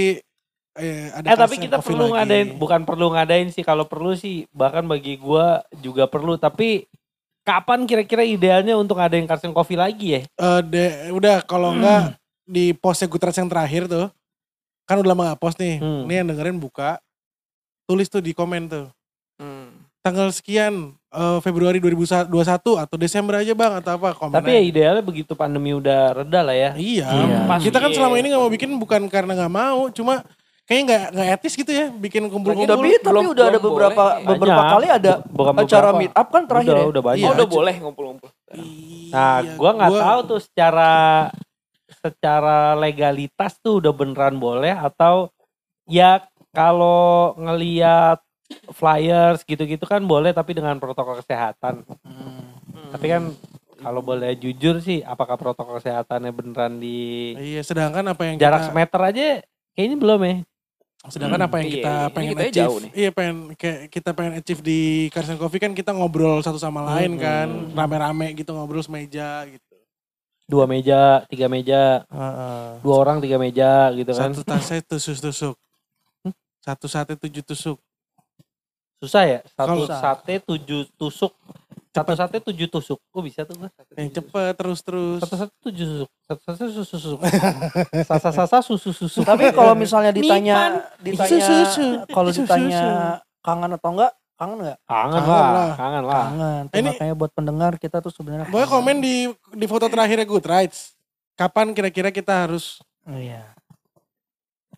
eh, 0.74 1.06
ada 1.12 1.26
Eh 1.26 1.38
tapi 1.38 1.56
kita 1.58 1.76
COVID 1.76 1.88
perlu 1.88 2.06
lagi. 2.06 2.14
ngadain, 2.14 2.48
bukan 2.56 2.82
perlu 2.84 3.06
ngadain 3.10 3.48
sih. 3.50 3.62
Kalau 3.62 3.86
perlu 3.86 4.12
sih, 4.14 4.44
bahkan 4.52 4.84
bagi 4.84 5.16
gua 5.16 5.48
juga 5.76 6.06
perlu. 6.06 6.36
Tapi 6.36 6.86
kapan 7.42 7.84
kira-kira 7.84 8.22
idealnya 8.22 8.76
untuk 8.76 8.96
ngadain 8.96 9.26
Carson 9.26 9.50
Coffee 9.50 9.76
lagi 9.76 10.08
ya? 10.12 10.22
Eh, 10.22 10.62
de- 10.62 11.10
udah 11.10 11.42
kalau 11.42 11.74
enggak 11.74 12.21
di 12.52 12.66
postnya 12.74 13.08
Gutras 13.08 13.34
yang 13.34 13.48
terakhir 13.48 13.88
tuh. 13.88 14.12
Kan 14.84 15.00
udah 15.00 15.10
lama 15.10 15.32
gak 15.32 15.40
post 15.40 15.58
nih. 15.58 15.80
Hmm. 15.80 16.04
Nih 16.04 16.20
yang 16.20 16.28
dengerin 16.28 16.58
buka. 16.58 17.00
Tulis 17.86 18.06
tuh 18.06 18.20
di 18.20 18.32
komen 18.32 18.68
tuh. 18.68 18.88
Hmm. 19.36 19.88
Tanggal 20.02 20.28
sekian 20.30 20.92
eh, 21.08 21.40
Februari 21.40 21.78
2021 21.78 22.28
atau 22.58 22.96
Desember 22.96 23.38
aja 23.38 23.52
bang 23.52 23.74
atau 23.78 23.92
apa 23.94 24.12
komen 24.12 24.34
Tapi 24.34 24.50
ya 24.50 24.62
idealnya 24.62 25.00
begitu 25.00 25.32
pandemi 25.32 25.72
udah 25.72 26.18
reda 26.18 26.42
lah 26.42 26.54
ya. 26.54 26.72
Iya, 26.74 27.08
Iya. 27.08 27.38
Pas 27.46 27.60
kita 27.60 27.78
kan 27.78 27.88
iya. 27.88 27.96
selama 27.96 28.16
ini 28.16 28.28
nggak 28.28 28.42
mau 28.42 28.50
bikin 28.50 28.70
bukan 28.76 29.02
karena 29.08 29.36
nggak 29.36 29.54
mau, 29.54 29.88
cuma 29.90 30.26
kayaknya 30.64 30.84
nggak 30.84 31.04
nggak 31.12 31.28
etis 31.36 31.54
gitu 31.54 31.70
ya 31.70 31.86
bikin 31.92 32.24
kumpul-kumpul. 32.26 32.66
Tapi, 32.72 32.90
tapi 32.96 33.06
belum- 33.06 33.30
udah 33.30 33.46
ada 33.46 33.52
belum 33.54 33.66
beberapa 33.68 34.04
boleh. 34.08 34.26
beberapa 34.26 34.56
Banyak. 34.58 34.74
kali 34.74 34.88
ada 34.90 35.12
Bukan 35.22 35.54
acara 35.54 35.68
beberapa. 35.86 36.00
meet 36.00 36.14
up 36.16 36.28
kan 36.30 36.44
terakhir 36.46 36.72
udah, 36.72 36.82
ya. 36.82 36.88
udah 36.90 37.04
banyak. 37.04 37.22
Oh, 37.22 37.32
udah 37.32 37.46
Iya, 37.46 37.54
boleh 37.54 37.76
ngumpul-ngumpul. 37.78 38.30
Nah, 39.12 39.38
Iya, 39.38 39.54
gua 39.54 39.72
nggak 39.76 39.90
gua- 39.92 40.02
tahu 40.02 40.20
tuh 40.26 40.40
secara 40.42 40.92
secara 42.02 42.74
legalitas 42.74 43.56
tuh 43.58 43.78
udah 43.78 43.94
beneran 43.94 44.36
boleh 44.36 44.74
atau 44.74 45.30
ya 45.86 46.26
kalau 46.52 47.32
ngeliat 47.38 48.20
flyers 48.70 49.42
gitu-gitu 49.42 49.86
kan 49.86 50.04
boleh 50.04 50.34
tapi 50.34 50.52
dengan 50.52 50.76
protokol 50.76 51.22
kesehatan. 51.22 51.88
Hmm. 52.04 52.52
Tapi 52.92 53.06
kan 53.08 53.24
kalau 53.80 54.02
boleh 54.02 54.36
jujur 54.36 54.78
sih 54.78 55.02
apakah 55.02 55.38
protokol 55.38 55.78
kesehatannya 55.78 56.30
beneran 56.30 56.78
di 56.78 57.32
Iya, 57.34 57.62
sedangkan 57.62 58.04
apa 58.06 58.22
yang 58.26 58.36
jarak 58.38 58.62
kita, 58.62 58.68
semeter 58.68 59.02
aja 59.02 59.26
kayaknya 59.74 59.98
belum 59.98 60.22
ya. 60.22 60.36
sedangkan 61.02 61.42
apa 61.42 61.56
yang 61.58 61.66
Iya, 61.66 61.76
kita 61.76 61.94
ini 61.98 62.14
pengen 62.14 62.30
kita 62.30 62.44
achieve, 62.44 62.60
jauh 62.62 62.78
nih. 62.78 62.92
iya 62.94 63.10
pengen 63.10 63.36
kayak 63.58 63.80
kita 63.90 64.10
pengen 64.14 64.34
achieve 64.38 64.62
di 64.62 64.80
Carson 65.10 65.34
Coffee 65.36 65.58
kan 65.58 65.74
kita 65.74 65.90
ngobrol 65.92 66.38
satu 66.46 66.62
sama 66.62 66.86
lain 66.86 67.18
Hmm. 67.18 67.18
kan, 67.18 67.48
rame-rame 67.74 68.38
gitu 68.38 68.54
ngobrol 68.54 68.86
semeja 68.86 69.50
gitu. 69.50 69.71
Dua 70.52 70.68
meja, 70.68 71.24
tiga 71.32 71.48
meja, 71.48 72.04
dua 72.84 72.96
orang 73.00 73.24
tiga 73.24 73.40
meja 73.40 73.88
gitu 73.96 74.12
kan. 74.12 74.36
Satu 74.36 74.44
tasnya 74.44 74.84
tusuk-tusuk, 74.84 75.56
satu 76.60 76.86
sate 76.92 77.16
tujuh 77.16 77.40
tusuk. 77.42 77.80
Susah 79.00 79.24
ya? 79.24 79.40
Satu 79.48 79.88
Kalau- 79.88 79.88
sate 79.88 80.44
tujuh 80.44 80.92
tusuk. 81.00 81.32
Satu 81.92 82.16
sate 82.16 82.38
tujuh 82.40 82.68
tusuk. 82.68 83.00
Kok 83.12 83.20
bisa 83.20 83.44
tuh 83.44 83.56
gua? 83.58 83.68
Sate 83.72 83.92
Yang 83.96 84.08
tujuh 84.08 84.16
cepet 84.22 84.54
terus-terus. 84.56 85.20
Satu 85.24 85.36
satu 85.40 85.54
tujuh 85.66 85.86
susuk. 85.90 86.10
Satu 86.24 86.42
satu 86.44 86.64
susu 86.72 86.96
susuk. 87.00 87.20
Sasa 88.12 88.30
sasa 88.32 88.58
susu 88.60 88.90
susu. 88.92 89.20
Tapi 89.24 89.52
kalau 89.52 89.74
misalnya 89.74 90.12
ditanya 90.12 90.88
ditanya 91.00 91.48
Susu. 91.68 92.04
kalau 92.12 92.32
Susu. 92.32 92.44
ditanya 92.44 92.84
kangen 93.42 93.72
atau 93.76 93.90
enggak? 93.92 94.12
Kangen 94.42 94.58
enggak? 94.58 94.78
kangen 94.82 95.12
Kangen 95.14 95.30
lah, 95.30 95.52
lah. 95.54 95.70
kangen 95.78 96.04
lah. 96.04 96.24
Kangen. 96.26 96.62
Tuh, 96.66 96.76
Ini- 96.76 96.90
makanya 96.92 97.14
buat 97.16 97.32
pendengar 97.32 97.72
kita 97.78 98.00
tuh 98.00 98.10
sebenarnya 98.10 98.44
Pokoknya 98.44 98.66
kangen. 98.66 98.82
komen 98.82 98.96
di 98.98 99.14
di 99.54 99.66
foto 99.66 99.86
terakhirnya 99.86 100.26
Good 100.26 100.44
Rights. 100.44 100.98
Kapan 101.34 101.72
kira-kira 101.72 102.10
kita 102.10 102.42
harus 102.42 102.80
Iya. 103.04 103.52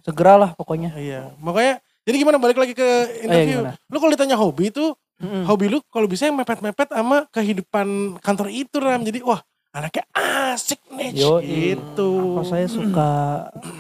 Segeralah 0.01 0.51
pokoknya. 0.51 0.91
iya. 0.93 1.31
Makanya 1.37 1.79
jadi 2.03 2.15
gimana 2.17 2.37
balik 2.37 2.57
lagi 2.57 2.71
ke 2.71 2.87
interview. 3.21 3.63
gimana? 3.63 3.73
lu 3.87 3.95
kalau 3.97 4.11
ditanya 4.11 4.35
hobi 4.35 4.67
tuh, 4.67 4.93
Mm-mm. 5.17 5.45
hobi 5.45 5.65
lu 5.69 5.77
kalau 5.87 6.05
bisa 6.05 6.25
yang 6.25 6.35
mepet-mepet 6.35 6.89
sama 6.89 7.23
kehidupan 7.29 8.17
kantor 8.19 8.47
itu 8.49 8.75
Ram. 8.77 9.01
Jadi 9.01 9.23
wah, 9.23 9.39
anaknya 9.71 10.03
asik 10.51 10.77
nih 10.89 11.09
Yo, 11.15 11.39
gitu. 11.39 12.35
Apa 12.35 12.41
saya 12.45 12.65
suka 12.67 13.09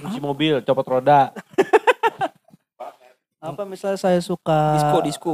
Cuci 0.01 0.17
mobil, 0.17 0.53
copot 0.61 0.85
roda. 0.89 1.29
apa 3.43 3.61
misalnya 3.63 3.97
saya 3.97 4.19
suka 4.19 4.59
Disco, 4.73 4.97
disco. 5.03 5.33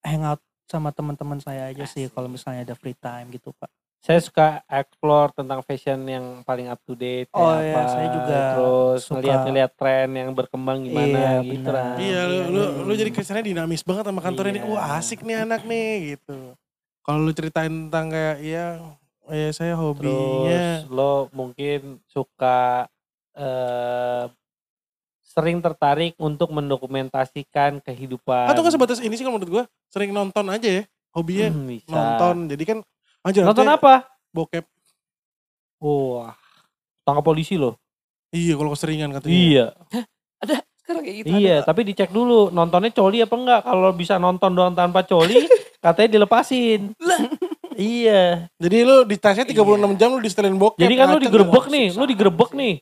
Hangout 0.00 0.40
sama 0.64 0.92
teman-teman 0.92 1.40
saya 1.40 1.68
aja 1.68 1.84
sih 1.84 2.06
kalau 2.08 2.28
misalnya 2.28 2.62
ada 2.62 2.76
free 2.76 2.94
time 2.94 3.32
gitu 3.32 3.50
pak. 3.56 3.68
Saya 3.98 4.22
suka 4.22 4.62
explore 4.70 5.34
tentang 5.34 5.58
fashion 5.58 5.98
yang 6.06 6.24
paling 6.46 6.70
up 6.70 6.78
to 6.86 6.94
date. 6.94 7.26
kayak 7.28 7.42
Oh 7.42 7.58
iya, 7.58 7.74
apa. 7.74 7.80
saya 7.90 8.08
juga 8.14 8.38
Terus 8.54 9.00
suka. 9.02 9.14
ngeliat-ngeliat 9.18 9.72
tren 9.74 10.08
yang 10.14 10.30
berkembang 10.30 10.86
gimana 10.86 11.18
Iya, 11.18 11.30
gitu. 11.42 11.50
benar. 11.66 11.72
Ram. 11.74 11.96
Iya, 11.98 12.20
lu, 12.24 12.38
lu, 12.46 12.62
lu 12.86 12.92
jadi 12.94 13.10
kesannya 13.10 13.42
dinamis 13.42 13.82
banget 13.82 14.06
sama 14.06 14.22
kantor 14.22 14.54
ini. 14.54 14.60
Iya. 14.62 14.70
Wah, 14.70 15.02
asik 15.02 15.26
nih 15.26 15.42
anak 15.42 15.66
nih 15.66 16.14
gitu. 16.14 16.54
Kalau 17.02 17.18
lu 17.18 17.32
ceritain 17.34 17.72
tentang 17.90 18.06
kayak 18.06 18.38
ya, 18.38 18.66
ya 19.26 19.48
saya 19.50 19.74
hobinya 19.74 20.84
Terus 20.84 20.94
lo 20.94 21.26
mungkin 21.34 21.98
suka 22.06 22.86
eh 23.34 24.07
sering 25.38 25.58
tertarik 25.58 26.18
untuk 26.18 26.50
mendokumentasikan 26.50 27.78
kehidupan. 27.78 28.50
atau 28.50 28.58
nggak 28.58 28.74
sebatas 28.74 28.98
ini 28.98 29.14
sih 29.14 29.22
kalau 29.22 29.38
menurut 29.38 29.52
gua 29.52 29.64
sering 29.88 30.10
nonton 30.10 30.42
aja 30.48 30.68
ya 30.68 30.82
hobinya 31.10 31.48
Hmm, 31.48 31.66
bisa. 31.68 31.88
nonton 31.88 32.50
jadi 32.50 32.64
kan 32.66 32.78
anjir 33.22 33.42
Nonton 33.42 33.68
apa? 33.68 33.94
bokep 34.28 34.66
Wah, 35.78 36.34
tangkap 37.02 37.22
polisi 37.24 37.54
loh. 37.54 37.78
iya 38.28 38.58
kalau 38.58 38.74
keseringan 38.74 39.14
katanya 39.14 39.30
Iya, 39.30 39.66
Sekarang 40.78 41.02
kayak 41.02 41.16
gitu. 41.18 41.28
iya. 41.36 41.56
Tapi 41.62 41.80
dicek 41.84 42.10
dulu 42.10 42.48
nontonnya 42.48 42.90
coli 42.90 43.20
apa 43.20 43.30
enggak. 43.30 43.60
Kalau 43.62 43.90
bisa 43.92 44.16
nonton 44.16 44.50
doang 44.50 44.72
tanpa 44.72 45.04
coli, 45.04 45.36
katanya 45.84 46.18
dilepasin. 46.18 46.96
iya. 47.76 48.48
jadi 48.56 48.76
lu 48.82 49.04
di 49.04 49.14
tasnya 49.14 49.44
36 49.44 49.54
jam 49.94 50.08
lu 50.10 50.18
di 50.18 50.26
setelin 50.26 50.56
bokep 50.56 50.80
Jadi 50.80 50.94
kan 50.94 51.06
lu 51.08 51.20
digerebek 51.20 51.64
nih, 51.68 51.86
lu 51.92 52.04
digerebek 52.04 52.50
nih. 52.52 52.74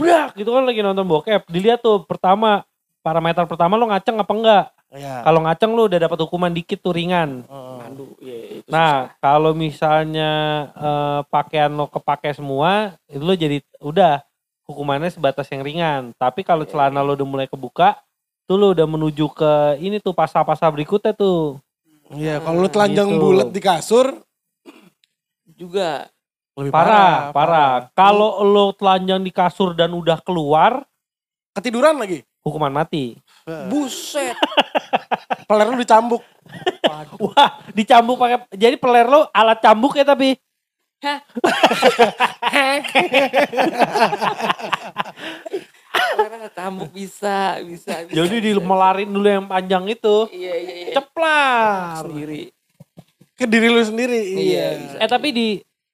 Brak, 0.00 0.32
gitu 0.34 0.50
kan 0.54 0.64
lagi 0.64 0.80
nonton 0.80 1.04
bokep. 1.04 1.44
Dilihat 1.46 1.84
tuh 1.84 2.02
pertama 2.08 2.64
parameter 3.04 3.44
pertama 3.44 3.76
lu 3.76 3.86
ngaceng 3.88 4.16
apa 4.16 4.32
enggak. 4.32 4.64
Iya. 4.88 5.20
Kalau 5.20 5.44
ngaceng 5.44 5.70
lu 5.76 5.84
udah 5.84 6.00
dapat 6.00 6.18
hukuman 6.24 6.48
dikit 6.48 6.80
tuh 6.80 6.96
ringan. 6.96 7.44
Aduh, 7.84 8.16
iya 8.24 8.60
itu 8.60 8.68
Nah, 8.72 9.12
kalau 9.20 9.52
misalnya 9.52 10.30
eh, 10.72 11.20
pakaian 11.28 11.68
lo 11.68 11.84
kepake 11.86 12.32
semua, 12.32 12.96
itu 13.04 13.20
lo 13.20 13.36
jadi 13.36 13.60
udah 13.84 14.24
hukumannya 14.64 15.12
sebatas 15.12 15.48
yang 15.52 15.60
ringan. 15.60 16.16
Tapi 16.16 16.40
kalau 16.40 16.64
celana 16.64 17.04
lo 17.04 17.12
udah 17.12 17.28
mulai 17.28 17.48
kebuka, 17.48 18.00
tuh 18.48 18.56
lo 18.56 18.72
udah 18.72 18.88
menuju 18.88 19.28
ke 19.36 19.52
ini 19.80 20.00
tuh 20.00 20.16
pasal-pasal 20.16 20.72
berikutnya 20.72 21.12
tuh. 21.12 21.60
Iya, 22.08 22.40
kalau 22.40 22.64
lu 22.64 22.68
telanjang 22.72 23.12
Gitu. 23.12 23.20
bulat 23.20 23.48
di 23.52 23.60
kasur 23.60 24.24
juga. 25.52 26.08
Lebih 26.58 26.74
Parah, 26.74 27.30
parah. 27.30 27.86
Kalau 27.94 28.42
lo 28.42 28.74
telanjang 28.74 29.22
di 29.22 29.30
kasur 29.30 29.78
dan 29.78 29.94
udah 29.94 30.18
keluar, 30.18 30.82
ketiduran 31.54 31.94
lagi. 31.94 32.26
hukuman 32.42 32.72
mati. 32.72 33.12
Buset. 33.68 34.32
Peler 35.48 35.68
lu 35.68 35.76
dicambuk. 35.76 36.24
Wah, 37.20 37.60
dicambuk 37.76 38.16
pakai 38.16 38.48
jadi 38.56 38.80
peler 38.80 39.04
lo 39.04 39.28
alat 39.36 39.60
cambuk 39.60 40.00
ya 40.00 40.04
tapi. 40.08 40.32
Karena 46.16 46.48
cambuk 46.56 46.88
bisa, 46.88 47.60
bisa, 47.62 48.08
bisa. 48.08 48.16
Jadi 48.16 48.36
bisa, 48.40 48.46
dimelarin 48.56 49.12
dulu 49.12 49.28
yang 49.28 49.44
panjang 49.44 49.84
itu. 49.92 50.26
Iya, 50.32 50.54
iya, 50.56 50.74
iya. 50.88 50.94
Ceplar. 50.96 52.08
Sendiri. 52.08 52.48
Ke 53.36 53.44
diri 53.44 53.68
lu 53.68 53.82
sendiri. 53.84 54.20
Iya, 54.40 54.66
bisa. 54.80 54.96
Eh 55.04 55.08
tapi 55.08 55.28
di 55.36 55.48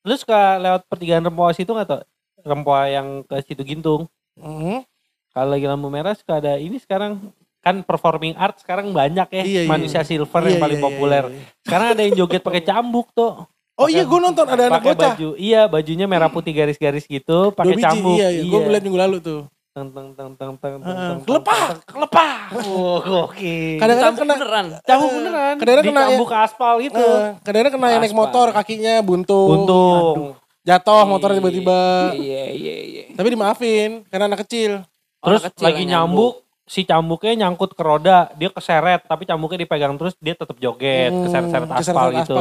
Lu 0.05 0.15
suka 0.15 0.61
lewat 0.61 0.85
pertigaan 0.87 1.25
Rempoa 1.25 1.51
situ 1.51 1.73
nggak 1.73 1.89
tuh? 1.89 2.03
Rempoa 2.45 2.87
yang 2.87 3.25
ke 3.25 3.41
situ 3.41 3.65
Gintung. 3.65 4.05
Mhm. 4.37 4.85
Kalau 5.33 5.49
lagi 5.51 5.67
lampu 5.67 5.89
merah 5.89 6.15
suka 6.15 6.39
ada 6.39 6.55
ini 6.57 6.79
sekarang 6.79 7.19
kan 7.59 7.81
performing 7.81 8.37
art 8.37 8.61
sekarang 8.61 8.93
banyak 8.93 9.25
ya 9.33 9.43
Iya, 9.43 9.61
iya, 9.65 9.71
manusia 9.71 9.99
iya. 9.99 10.07
silver 10.07 10.45
Iya, 10.45 10.49
yang 10.53 10.61
paling 10.61 10.79
iya, 10.79 10.85
iya, 10.85 10.89
populer. 10.93 11.25
iya, 11.25 11.35
iya. 11.35 11.45
Sekarang 11.65 11.87
ada 11.91 12.03
yang 12.05 12.15
joget 12.15 12.43
pakai 12.45 12.63
cambuk 12.63 13.09
tuh. 13.11 13.33
Oh 13.75 13.89
iya 13.91 14.07
gue 14.07 14.21
nonton 14.21 14.47
ada 14.47 14.71
anak 14.71 14.79
Pakai 14.79 14.91
bocah. 14.95 15.13
baju. 15.17 15.29
Iya, 15.35 15.61
bajunya 15.67 16.07
merah 16.07 16.31
putih 16.31 16.55
garis-garis 16.55 17.09
gitu, 17.09 17.51
pakai 17.51 17.75
cambuk. 17.75 18.15
Iya, 18.15 18.29
iya. 18.31 18.43
Gue 18.47 18.61
liat 18.63 18.85
minggu 18.85 19.01
lalu 19.01 19.17
tuh. 19.19 19.41
Teng 19.75 19.91
teng 19.91 20.15
teng 20.15 20.39
teng 20.39 20.55
teng 20.63 20.79
teng. 20.87 21.19
Kelepah, 21.27 21.83
kelepah. 21.83 22.35
Oh, 22.63 23.27
oke. 23.27 23.59
Kadang-kadang 23.83 24.07
Cambuk 24.07 24.23
kena 24.23 24.35
beneran. 24.39 24.67
Cambuk 24.87 25.11
beneran. 25.11 25.55
Kadang-kadang 25.59 25.87
kena 25.91 26.03
Dicambuk 26.07 26.29
ke 26.31 26.37
aspal 26.39 26.75
gitu. 26.79 27.07
Kadang-kadang 27.43 27.75
kena 27.75 27.87
yang 27.91 28.03
naik 28.07 28.15
motor 28.15 28.47
kakinya 28.55 29.03
buntung. 29.03 29.51
Untung. 29.51 30.39
Jatuh 30.63 31.11
motor 31.11 31.35
tiba-tiba. 31.35 32.15
Iya 32.15 32.45
iya 32.55 32.75
iya. 32.87 33.05
Tapi 33.19 33.29
dimaafin 33.35 34.07
karena 34.07 34.31
anak 34.31 34.47
kecil. 34.47 34.87
Terus 35.19 35.43
lagi 35.59 35.83
nyambuk, 35.91 36.47
si 36.71 36.87
cambuknya 36.87 37.35
nyangkut 37.35 37.75
ke 37.75 37.83
roda, 37.83 38.31
dia 38.39 38.55
keseret, 38.55 39.03
tapi 39.11 39.27
cambuknya 39.27 39.67
dipegang 39.67 39.99
terus 39.99 40.15
dia 40.23 40.39
tetap 40.39 40.55
joget, 40.63 41.11
Hmm, 41.11 41.27
keseret-seret 41.27 41.71
aspal 41.75 42.15
gitu. 42.15 42.39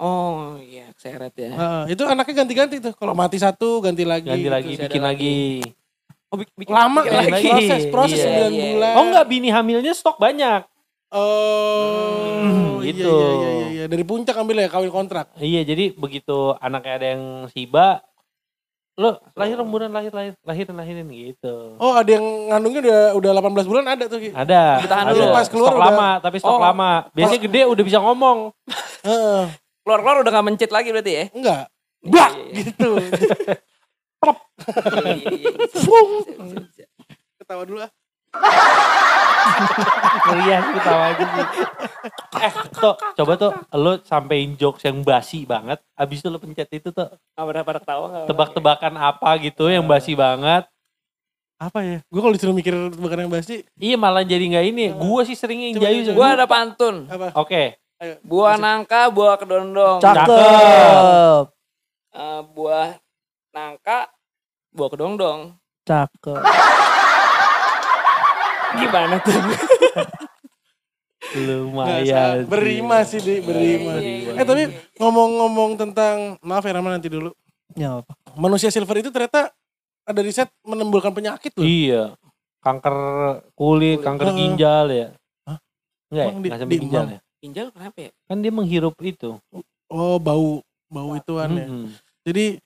Oh 0.00 0.56
iya 0.64 0.88
seret 0.96 1.36
ya. 1.36 1.52
Heeh, 1.52 1.92
itu 1.92 2.08
anaknya 2.08 2.40
ganti-ganti 2.40 2.80
tuh. 2.80 2.96
Kalau 2.96 3.12
mati 3.12 3.36
satu 3.36 3.84
ganti 3.84 4.08
lagi. 4.08 4.32
Ganti 4.32 4.48
lagi, 4.48 4.72
bikin 4.80 5.04
lagi. 5.04 5.60
lagi. 5.60 5.84
Oh, 6.26 6.36
bikin, 6.36 6.54
bikin 6.56 6.72
Lama 6.72 7.00
bikin 7.00 7.12
lagi. 7.12 7.30
lagi. 7.30 7.46
Proses, 7.48 7.82
proses 7.88 8.18
Iya, 8.18 8.50
9 8.50 8.50
iya. 8.50 8.64
bulan. 8.72 8.92
Oh 8.92 9.04
enggak, 9.04 9.26
bini 9.26 9.48
hamilnya 9.48 9.92
stok 9.92 10.16
banyak. 10.16 10.62
Oh, 11.08 12.34
Hmm, 12.36 12.82
iya, 12.82 12.90
gitu. 12.90 13.14
Iya, 13.14 13.30
iya, 13.30 13.50
iya, 13.52 13.66
iya. 13.70 13.84
Dari 13.86 14.02
puncak 14.02 14.34
ambil 14.34 14.58
ya 14.58 14.68
kawin 14.68 14.90
kontrak. 14.90 15.30
Iya, 15.36 15.62
jadi 15.62 15.94
begitu 15.94 16.34
anaknya 16.58 16.92
ada 16.92 17.06
yang 17.08 17.22
siba, 17.48 18.02
lo 18.96 19.22
lahir 19.32 19.54
rembulan 19.54 19.88
lahir 19.88 20.10
lahir 20.10 20.34
lahirin 20.40 20.74
lahirin 20.74 21.06
gitu. 21.08 21.76
Oh, 21.76 21.94
ada 21.94 22.10
yang 22.10 22.24
ngandungnya 22.48 22.80
udah 22.82 23.00
udah 23.14 23.30
18 23.32 23.70
bulan 23.70 23.84
ada 23.86 24.04
tuh. 24.06 24.18
Ada. 24.18 24.82
Ditahan 24.82 25.04
dulu. 25.08 25.24
Pas 25.30 25.46
keluar 25.46 25.70
stok 25.70 25.78
udah- 25.78 25.90
lama, 25.92 26.10
tapi 26.18 26.36
stok 26.40 26.52
Oh. 26.52 26.60
lama. 26.60 26.90
Biasanya 27.12 27.40
gede 27.40 27.60
udah 27.66 27.84
bisa 27.84 27.98
ngomong. 28.00 28.38
Heeh. 29.04 29.42
Keluar 29.86 30.00
keluar 30.02 30.16
udah 30.20 30.32
gak 30.32 30.42
mencit 30.44 30.70
lagi 30.70 30.90
berarti 30.90 31.12
ya? 31.12 31.24
Enggak. 31.30 31.62
Iya, 32.02 32.10
Bak 32.10 32.30
iya, 32.32 32.42
iya. 32.42 32.54
gitu. 32.66 32.90
Iya. 36.76 36.86
Ketawa 37.38 37.62
dulu 37.62 37.80
ah. 37.84 37.92
Iya 40.26 40.56
sih 40.60 40.72
ketawa 40.74 41.02
aja 41.14 41.24
sih. 41.24 41.46
Eh, 42.36 42.52
tuh, 42.76 42.94
coba 42.98 43.32
tuh 43.38 43.50
lo 43.78 43.92
sampein 44.04 44.58
jokes 44.58 44.84
yang 44.84 45.00
basi 45.06 45.46
banget, 45.48 45.80
abis 45.96 46.20
itu 46.20 46.28
lo 46.28 46.38
pencet 46.42 46.68
itu 46.74 46.92
tuh 46.92 47.08
Nggak 47.34 47.46
pada 47.46 47.60
pada 47.64 47.78
ketawa 47.80 48.06
tebak-tebakan 48.28 48.94
apa 48.98 49.30
gitu 49.40 49.70
yang 49.70 49.86
basi 49.86 50.12
banget. 50.18 50.66
Apa 51.56 51.80
ya? 51.80 51.98
Gue 52.12 52.20
kalau 52.20 52.34
disuruh 52.36 52.52
mikir 52.52 52.76
tebakan 52.92 53.24
yang 53.24 53.32
basi, 53.32 53.64
Iya 53.80 53.96
malah 53.96 54.20
jadi 54.20 54.44
nggak 54.44 54.66
ini. 54.76 54.92
Gua 54.92 55.24
sih 55.24 55.32
sering 55.32 55.72
yang 55.72 55.80
jayu. 55.80 56.12
Gua 56.12 56.36
ada 56.36 56.44
pantun. 56.44 57.08
apa? 57.08 57.32
Oke. 57.32 57.80
Ayo. 57.96 58.20
Buah 58.20 58.60
nangka, 58.60 59.08
buah 59.08 59.40
kedondong. 59.40 60.04
Cakep. 60.04 61.48
Eh, 62.12 62.40
buah 62.52 63.00
nangka, 63.56 64.12
buah 64.76 64.90
kedondong. 64.92 65.56
Cakep. 65.82 66.36
Gimana 68.76 69.16
tuh? 69.24 69.32
Lumayan. 71.36 72.04
salah. 72.06 72.46
berima 72.46 72.98
sih, 73.02 73.18
Di, 73.18 73.42
berima. 73.42 73.98
Iya, 73.98 74.30
iya, 74.30 74.30
Eh 74.38 74.44
tapi 74.46 74.62
ngomong-ngomong 74.96 75.74
tentang, 75.74 76.38
maaf 76.38 76.62
ya 76.62 76.76
Rama 76.76 76.92
nanti 76.92 77.10
dulu. 77.10 77.32
Ya 77.74 77.98
apa? 77.98 78.12
Manusia 78.38 78.70
silver 78.70 79.00
itu 79.00 79.10
ternyata 79.10 79.50
ada 80.06 80.20
riset 80.22 80.46
menimbulkan 80.62 81.10
penyakit 81.10 81.50
loh. 81.56 81.66
Iya. 81.66 82.14
Kanker 82.62 82.96
kulit, 83.52 84.00
kanker 84.00 84.30
Heeh. 84.30 84.38
ginjal 84.38 84.86
ya. 84.88 85.08
Hah? 85.44 85.58
Enggak 86.08 86.22
ya? 86.22 86.30
Emang 86.30 86.40
di- 86.40 86.50
sampai 86.52 86.78
ginjal 86.78 87.04
ya? 87.08 87.18
Ginjal 87.42 87.66
kenapa 87.74 87.98
ya? 88.00 88.10
Kan 88.30 88.38
dia 88.40 88.52
menghirup 88.54 88.94
itu. 89.02 89.30
Oh 89.90 90.16
bau, 90.22 90.62
bau 90.86 91.10
ituan 91.14 91.50
ya. 91.52 91.66
Mm-mm. 91.66 91.84
Jadi 92.22 92.58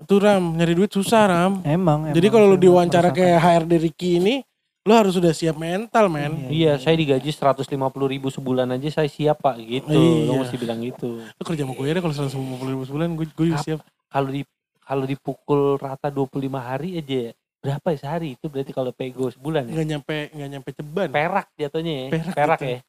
itu 0.00 0.16
Ram, 0.16 0.56
nyari 0.56 0.72
duit 0.72 0.90
susah 0.90 1.28
Ram. 1.28 1.52
Emang. 1.62 2.10
Jadi 2.10 2.18
emang. 2.26 2.34
kalau 2.34 2.46
lu 2.52 2.58
diwawancara 2.58 3.12
kayak 3.12 3.38
HRD 3.38 3.72
Ricky 3.78 4.10
ini, 4.16 4.40
lu 4.88 4.92
harus 4.96 5.12
sudah 5.12 5.36
siap 5.36 5.60
mental 5.60 6.08
men. 6.08 6.48
Iya, 6.48 6.80
saya 6.80 6.96
digaji 6.96 7.28
150 7.28 7.68
ribu 8.08 8.32
sebulan 8.32 8.64
aja 8.72 8.88
saya 9.04 9.08
siap 9.12 9.44
pak 9.44 9.60
gitu. 9.60 9.92
Lo 9.92 10.32
Iya. 10.34 10.40
mesti 10.40 10.56
bilang 10.56 10.80
gitu. 10.80 11.20
Lu 11.20 11.42
kerja 11.44 11.62
sama 11.68 11.76
gue 11.76 11.84
ya 11.84 12.00
kalau 12.00 12.14
150 12.16 12.72
ribu 12.72 12.82
sebulan, 12.88 13.08
gue, 13.12 13.26
gue 13.28 13.46
siap. 13.60 13.84
Kalau 14.08 14.28
di 14.32 14.42
kalau 14.80 15.04
dipukul 15.06 15.78
rata 15.78 16.10
25 16.10 16.58
hari 16.58 16.98
aja 16.98 17.30
berapa 17.60 17.92
ya 17.92 17.98
sehari 18.00 18.34
itu 18.34 18.48
berarti 18.48 18.72
kalau 18.72 18.90
pego 18.90 19.28
sebulan 19.28 19.68
ya? 19.68 19.72
Nggak 19.76 19.86
nyampe, 19.92 20.18
nggak 20.32 20.50
nyampe 20.50 20.70
ceban. 20.72 21.08
Perak 21.12 21.46
jatuhnya 21.54 21.92
ya. 21.92 22.06
Perak 22.08 22.34
Perak, 22.34 22.58
gitu. 22.58 22.72
ya. 22.72 22.80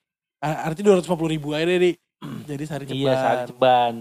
Arti 0.42 0.82
250 0.82 1.34
ribu 1.38 1.48
aja 1.54 1.66
deh, 1.68 1.78
Di. 1.78 1.92
Jadi 2.48 2.64
sehari 2.66 2.86
ceban. 2.88 2.98
Iya, 3.04 3.14
sehari 3.20 3.44
ceban. 3.52 3.96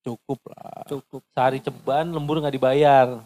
Cukup 0.00 0.40
lah. 0.48 0.84
Cukup. 0.88 1.22
Sehari 1.36 1.60
ceban 1.60 2.08
lembur 2.08 2.40
nggak 2.40 2.56
dibayar. 2.56 3.24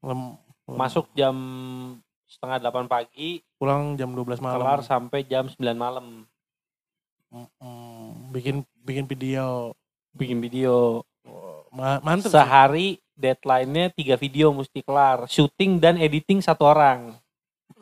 Lem- 0.00 0.36
Masuk 0.64 1.12
jam 1.12 1.36
setengah 2.24 2.56
delapan 2.56 2.88
pagi, 2.88 3.44
pulang 3.60 4.00
jam 4.00 4.16
12 4.16 4.40
malam. 4.40 4.64
kelar 4.64 4.80
sampai 4.80 5.20
jam 5.28 5.44
9 5.44 5.76
malam. 5.76 6.24
Mm, 7.28 8.32
bikin 8.32 8.56
bikin 8.80 9.04
video. 9.04 9.76
Bikin 10.16 10.40
video. 10.40 11.04
Ma- 11.68 12.00
mantep. 12.00 12.32
Sehari 12.32 12.96
deadline-nya 13.12 13.92
tiga 13.92 14.16
video 14.16 14.56
mesti 14.56 14.80
kelar. 14.80 15.28
Shooting 15.28 15.82
dan 15.82 16.00
editing 16.00 16.40
satu 16.40 16.64
orang. 16.64 17.12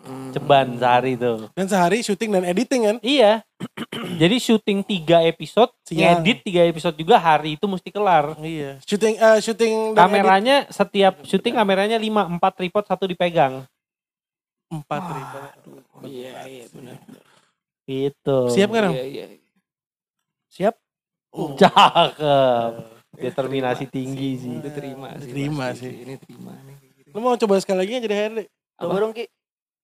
Hmm. 0.03 0.35
Ceban 0.35 0.75
sehari 0.83 1.15
itu. 1.15 1.47
Dan 1.55 1.67
sehari 1.71 2.03
syuting 2.03 2.31
dan 2.35 2.43
editing 2.43 2.83
kan. 2.91 2.97
Iya. 3.03 3.47
Jadi 4.23 4.37
syuting 4.43 4.83
tiga 4.83 5.23
episode, 5.23 5.71
Siang. 5.87 6.19
ngedit 6.21 6.43
tiga 6.43 6.67
episode 6.67 6.99
juga 6.99 7.23
hari 7.23 7.55
itu 7.55 7.67
mesti 7.71 7.87
kelar. 7.95 8.35
Iya. 8.43 8.83
Syuting 8.83 9.15
eh 9.15 9.39
syuting 9.39 9.75
dan 9.95 10.11
edit 10.11 10.19
Kameranya 10.19 10.57
setiap 10.75 11.15
syuting 11.23 11.55
kameranya 11.55 11.97
lima 12.03 12.27
empat 12.27 12.59
tripod 12.59 12.83
satu 12.83 13.07
dipegang. 13.07 13.63
empat 14.73 15.03
ribu. 15.05 15.39
Iya 16.09 16.33
iya 16.49 16.65
benar. 16.73 16.97
Gitu. 17.85 18.39
Siap 18.57 18.71
kan? 18.73 18.89
Iya 18.91 19.05
iya. 19.05 19.25
Siap. 20.49 20.75
Oh. 21.37 21.53
Cakep. 21.55 22.73
Determinasi 23.13 23.85
tinggi 23.87 24.41
sih. 24.41 24.57
Diterima 24.65 25.13
sih. 25.21 25.29
Diterima 25.29 25.65
pasti. 25.71 25.85
sih. 25.85 25.93
Ini 26.09 26.15
terima 26.17 26.57
nih. 26.65 26.77
Lu 27.13 27.21
mau 27.21 27.37
coba 27.37 27.61
sekali 27.61 27.85
lagi 27.85 28.01
jadi 28.01 28.17
HRD? 28.17 28.41
Coba 28.81 28.97
dong 28.97 29.13
Ki. 29.13 29.29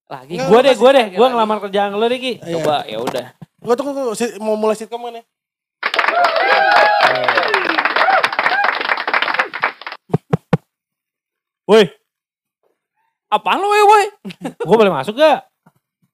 Lagi. 0.09 0.35
Nggak, 0.35 0.49
Gue 0.49 0.61
deh, 0.62 0.75
gue 0.75 0.90
deh, 0.90 1.07
gue 1.12 1.27
ngelamar 1.29 1.59
kerjaan 1.61 1.92
lo 1.92 2.07
deh 2.07 2.16
Ki. 2.16 2.33
Iya. 2.40 2.55
Coba 2.57 2.77
ya 2.88 2.99
udah. 2.99 3.27
Gua 3.59 3.75
tunggu, 3.75 3.92
tunggu. 3.92 4.12
Si- 4.14 4.38
mau 4.38 4.57
mulai 4.57 4.73
sitcom 4.73 5.03
kan 5.03 5.14
ya? 5.14 5.25
Woi, 11.68 11.85
Apaan 13.29 13.61
lu 13.61 13.68
woi 13.68 13.83
woi? 13.85 14.05
gue 14.57 14.77
boleh 14.81 14.88
masuk 14.88 15.12
gak? 15.12 15.44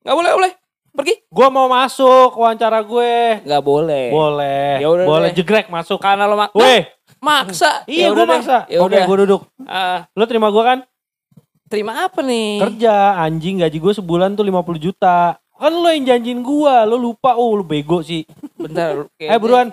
Gak 0.03 0.17
boleh 0.19 0.31
boleh. 0.35 0.53
Pergi. 0.91 1.15
Gue 1.27 1.47
mau 1.47 1.71
masuk 1.71 2.35
wawancara 2.35 2.83
gue. 2.83 3.39
Gak 3.41 3.63
boleh. 3.63 4.11
Boleh. 4.11 4.83
Ya 4.83 4.89
udah 4.91 5.07
boleh 5.07 5.31
deh. 5.31 5.39
jegrek 5.39 5.71
masuk. 5.71 6.03
Karena 6.03 6.27
lo 6.27 6.35
mak 6.35 6.51
Woi, 6.51 6.83
maksa. 7.23 7.87
iya 7.87 8.11
Ya 8.11 8.11
gue 8.11 8.27
maksa. 8.27 8.67
Ya 8.67 8.83
Oke, 8.83 8.91
udah. 8.91 9.07
gue 9.07 9.17
duduk. 9.23 9.43
Ah, 9.63 10.11
Lo 10.13 10.27
terima 10.27 10.51
gue 10.51 10.59
kan? 10.61 10.79
Terima 11.67 12.05
apa 12.05 12.21
nih? 12.21 12.61
Kerja, 12.61 12.95
anjing 13.19 13.59
gaji 13.59 13.79
gue 13.79 13.93
sebulan 13.93 14.33
tuh 14.33 14.43
50 14.43 14.79
juta. 14.79 15.37
Kan 15.55 15.73
lo 15.73 15.87
yang 15.87 16.05
janjiin 16.05 16.41
gue, 16.41 16.75
lo 16.85 16.97
lupa. 16.97 17.35
Oh, 17.35 17.55
lo 17.55 17.63
bego 17.63 18.01
sih. 18.01 18.27
Bentar. 18.55 19.07
Eh 19.21 19.39
buruan. 19.39 19.71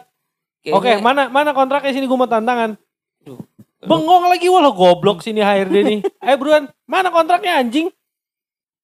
kayaknya- 0.62 0.78
Oke, 0.78 0.92
mana 0.98 1.28
mana 1.28 1.52
kontraknya 1.52 1.92
sini 1.92 2.06
gue 2.06 2.16
mau 2.16 2.26
tantangan. 2.26 2.78
Duh. 3.22 3.42
Bengong 3.82 4.30
lagi 4.30 4.46
wah 4.46 4.62
lo 4.62 4.72
goblok 4.72 5.20
sini 5.20 5.42
HRD 5.42 5.76
nih. 5.82 6.00
Eh 6.22 6.36
buruan, 6.36 6.70
mana 6.86 7.10
kontraknya 7.10 7.58
anjing? 7.58 7.90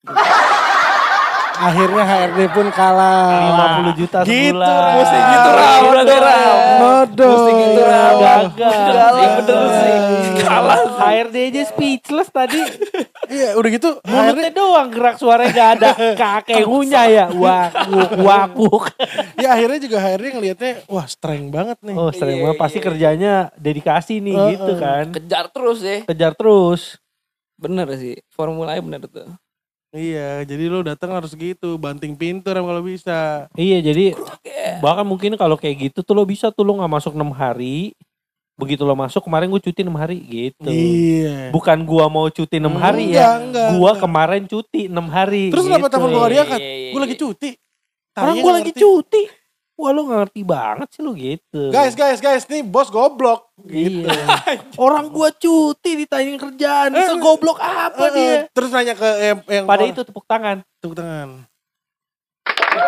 Akhirnya 1.58 2.04
HRD 2.06 2.40
pun 2.54 2.68
kalah. 2.70 3.82
50 3.90 4.00
juta 4.00 4.18
Gitu, 4.22 4.54
sebulan. 4.54 4.70
Ram. 4.70 4.96
Mesti 4.98 5.18
gitu, 5.18 5.50
Ram. 5.52 5.82
Berarti, 5.90 6.16
Ram. 6.22 6.58
Nodo. 6.78 7.30
Mesti 7.34 7.52
gitu, 7.52 7.82
Ram. 7.82 8.16
Gagal. 8.18 9.14
Iya 9.18 9.30
bener 9.42 9.60
sih. 9.74 9.98
Kalah 10.38 10.78
sih. 10.78 10.94
HRD 11.02 11.36
aja 11.50 11.62
speechless 11.66 12.30
tadi. 12.30 12.62
Iya, 13.28 13.60
udah 13.60 13.70
gitu 13.70 13.90
Mulutnya 14.08 14.52
doang 14.56 14.88
gerak 14.88 15.16
suaranya 15.20 15.52
gak 15.52 15.70
ada. 15.76 15.90
Kakek 16.16 16.64
ngunyah 16.64 17.06
ya. 17.10 17.26
Wakuk, 17.28 18.10
wakuk. 18.24 18.84
ya 19.36 19.52
akhirnya 19.52 19.80
juga 19.82 19.98
HRD 20.00 20.26
ngelihatnya 20.32 20.72
wah 20.88 21.04
strength 21.04 21.52
banget 21.52 21.78
nih. 21.84 21.96
Oh 21.98 22.10
sering 22.10 22.40
Iya, 22.40 22.44
banget. 22.48 22.62
Pasti 22.62 22.78
iya. 22.80 22.86
kerjanya 22.86 23.34
dedikasi 23.58 24.14
nih 24.22 24.36
gitu 24.56 24.74
kan. 24.80 25.06
Kejar 25.12 25.46
terus 25.52 25.80
ya. 25.84 25.98
Kejar 26.08 26.34
terus. 26.38 26.96
Bener 27.58 27.90
sih. 27.98 28.16
Formulanya 28.32 28.80
bener 28.80 29.02
tuh. 29.10 29.28
Iya, 29.98 30.46
jadi 30.46 30.70
lo 30.70 30.86
datang 30.86 31.10
harus 31.10 31.34
gitu, 31.34 31.82
banting 31.82 32.14
pintu 32.14 32.54
Ram 32.54 32.70
kalau 32.70 32.86
bisa. 32.86 33.50
Iya 33.58 33.82
jadi 33.82 34.14
bahkan 34.78 35.02
mungkin 35.02 35.34
kalau 35.34 35.58
kayak 35.58 35.90
gitu 35.90 36.06
tuh 36.06 36.14
lo 36.14 36.22
bisa 36.22 36.54
tuh 36.54 36.62
lo 36.62 36.78
gak 36.78 36.92
masuk 36.92 37.18
6 37.18 37.34
hari. 37.34 37.98
begitu 38.58 38.82
lo 38.82 38.98
masuk 38.98 39.22
kemarin 39.22 39.54
gue 39.54 39.62
cuti 39.62 39.86
6 39.86 39.94
hari 39.94 40.18
gitu. 40.18 40.66
Iya. 40.66 41.54
Bukan 41.54 41.78
gua 41.86 42.10
mau 42.10 42.26
cuti 42.26 42.58
6 42.58 42.74
hari 42.74 43.14
Enggak, 43.14 43.22
ya. 43.22 43.30
enggak, 43.38 43.68
gua 43.78 43.92
enggak. 43.94 44.02
kemarin 44.02 44.44
cuti 44.50 44.82
6 44.90 45.08
hari. 45.14 45.44
Terus 45.54 45.66
kenapa 45.70 45.86
gitu. 45.86 45.94
telepon 45.94 46.10
gue 46.10 46.22
gak 46.26 46.34
diangkat? 46.34 46.60
Iya, 46.62 46.74
iya, 46.74 46.90
Gue 46.90 47.02
lagi 47.06 47.14
iya. 47.14 47.22
cuti. 47.22 47.50
Orang 48.18 48.34
gue 48.34 48.42
nggak 48.42 48.58
lagi 48.58 48.72
ngerti. 48.74 48.82
cuti. 48.82 49.22
Wah 49.78 49.94
lo 49.94 50.02
gak 50.04 50.20
ngerti 50.24 50.42
banget 50.42 50.88
sih 50.90 51.02
lo 51.02 51.14
gitu. 51.14 51.70
Guys, 51.70 51.94
guys, 51.94 52.18
guys, 52.18 52.44
nih 52.44 52.62
bos 52.62 52.90
goblok. 52.90 53.54
Gitu. 53.62 54.04
Iya. 54.04 54.10
Orang 54.82 55.08
gua 55.08 55.30
cuti 55.30 55.94
ditanyain 55.96 56.36
kerjaan. 56.36 56.98
Segoblok 56.98 57.58
apa 57.58 58.04
Eh, 58.04 58.12
dia? 58.12 58.26
eh, 58.26 58.38
Terus 58.50 58.70
nanya 58.70 58.92
ke 58.92 59.06
yang, 59.24 59.40
yang 59.46 59.66
Pada 59.66 59.78
orang- 59.80 59.94
itu 59.94 60.02
tepuk 60.02 60.26
tangan. 60.26 60.66
tepuk 60.80 60.98
tangan. 60.98 61.46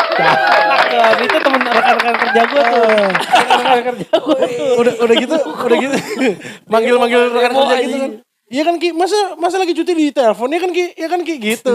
Cakep. 0.09 1.17
Itu 1.21 1.37
temen 1.39 1.61
rekan-rekan 1.63 2.15
kerja 2.19 2.41
gua 2.43 2.61
tuh. 2.63 2.81
Eh, 2.81 3.09
Rekan-rekan 3.39 3.81
kerja 3.95 4.09
gua 4.15 4.37
tuh. 4.39 4.71
udah 4.79 4.93
udah 4.99 5.15
gitu, 5.15 5.35
udah 5.37 5.77
gitu. 5.79 5.95
Manggil-manggil 6.73 7.21
rekan 7.29 7.51
kerja 7.53 7.75
gitu 7.79 7.97
kan. 7.99 8.11
Iya 8.49 8.65
kan 8.65 8.81
Ki, 8.81 8.89
masa 8.89 9.13
masa 9.37 9.61
lagi 9.61 9.77
cuti 9.77 9.93
di 9.93 10.09
telepon 10.09 10.49
ya 10.49 10.57
kan 10.57 10.73
Ki, 10.73 10.97
ya 10.97 11.05
kan 11.05 11.21
Ki 11.21 11.37
gitu. 11.37 11.69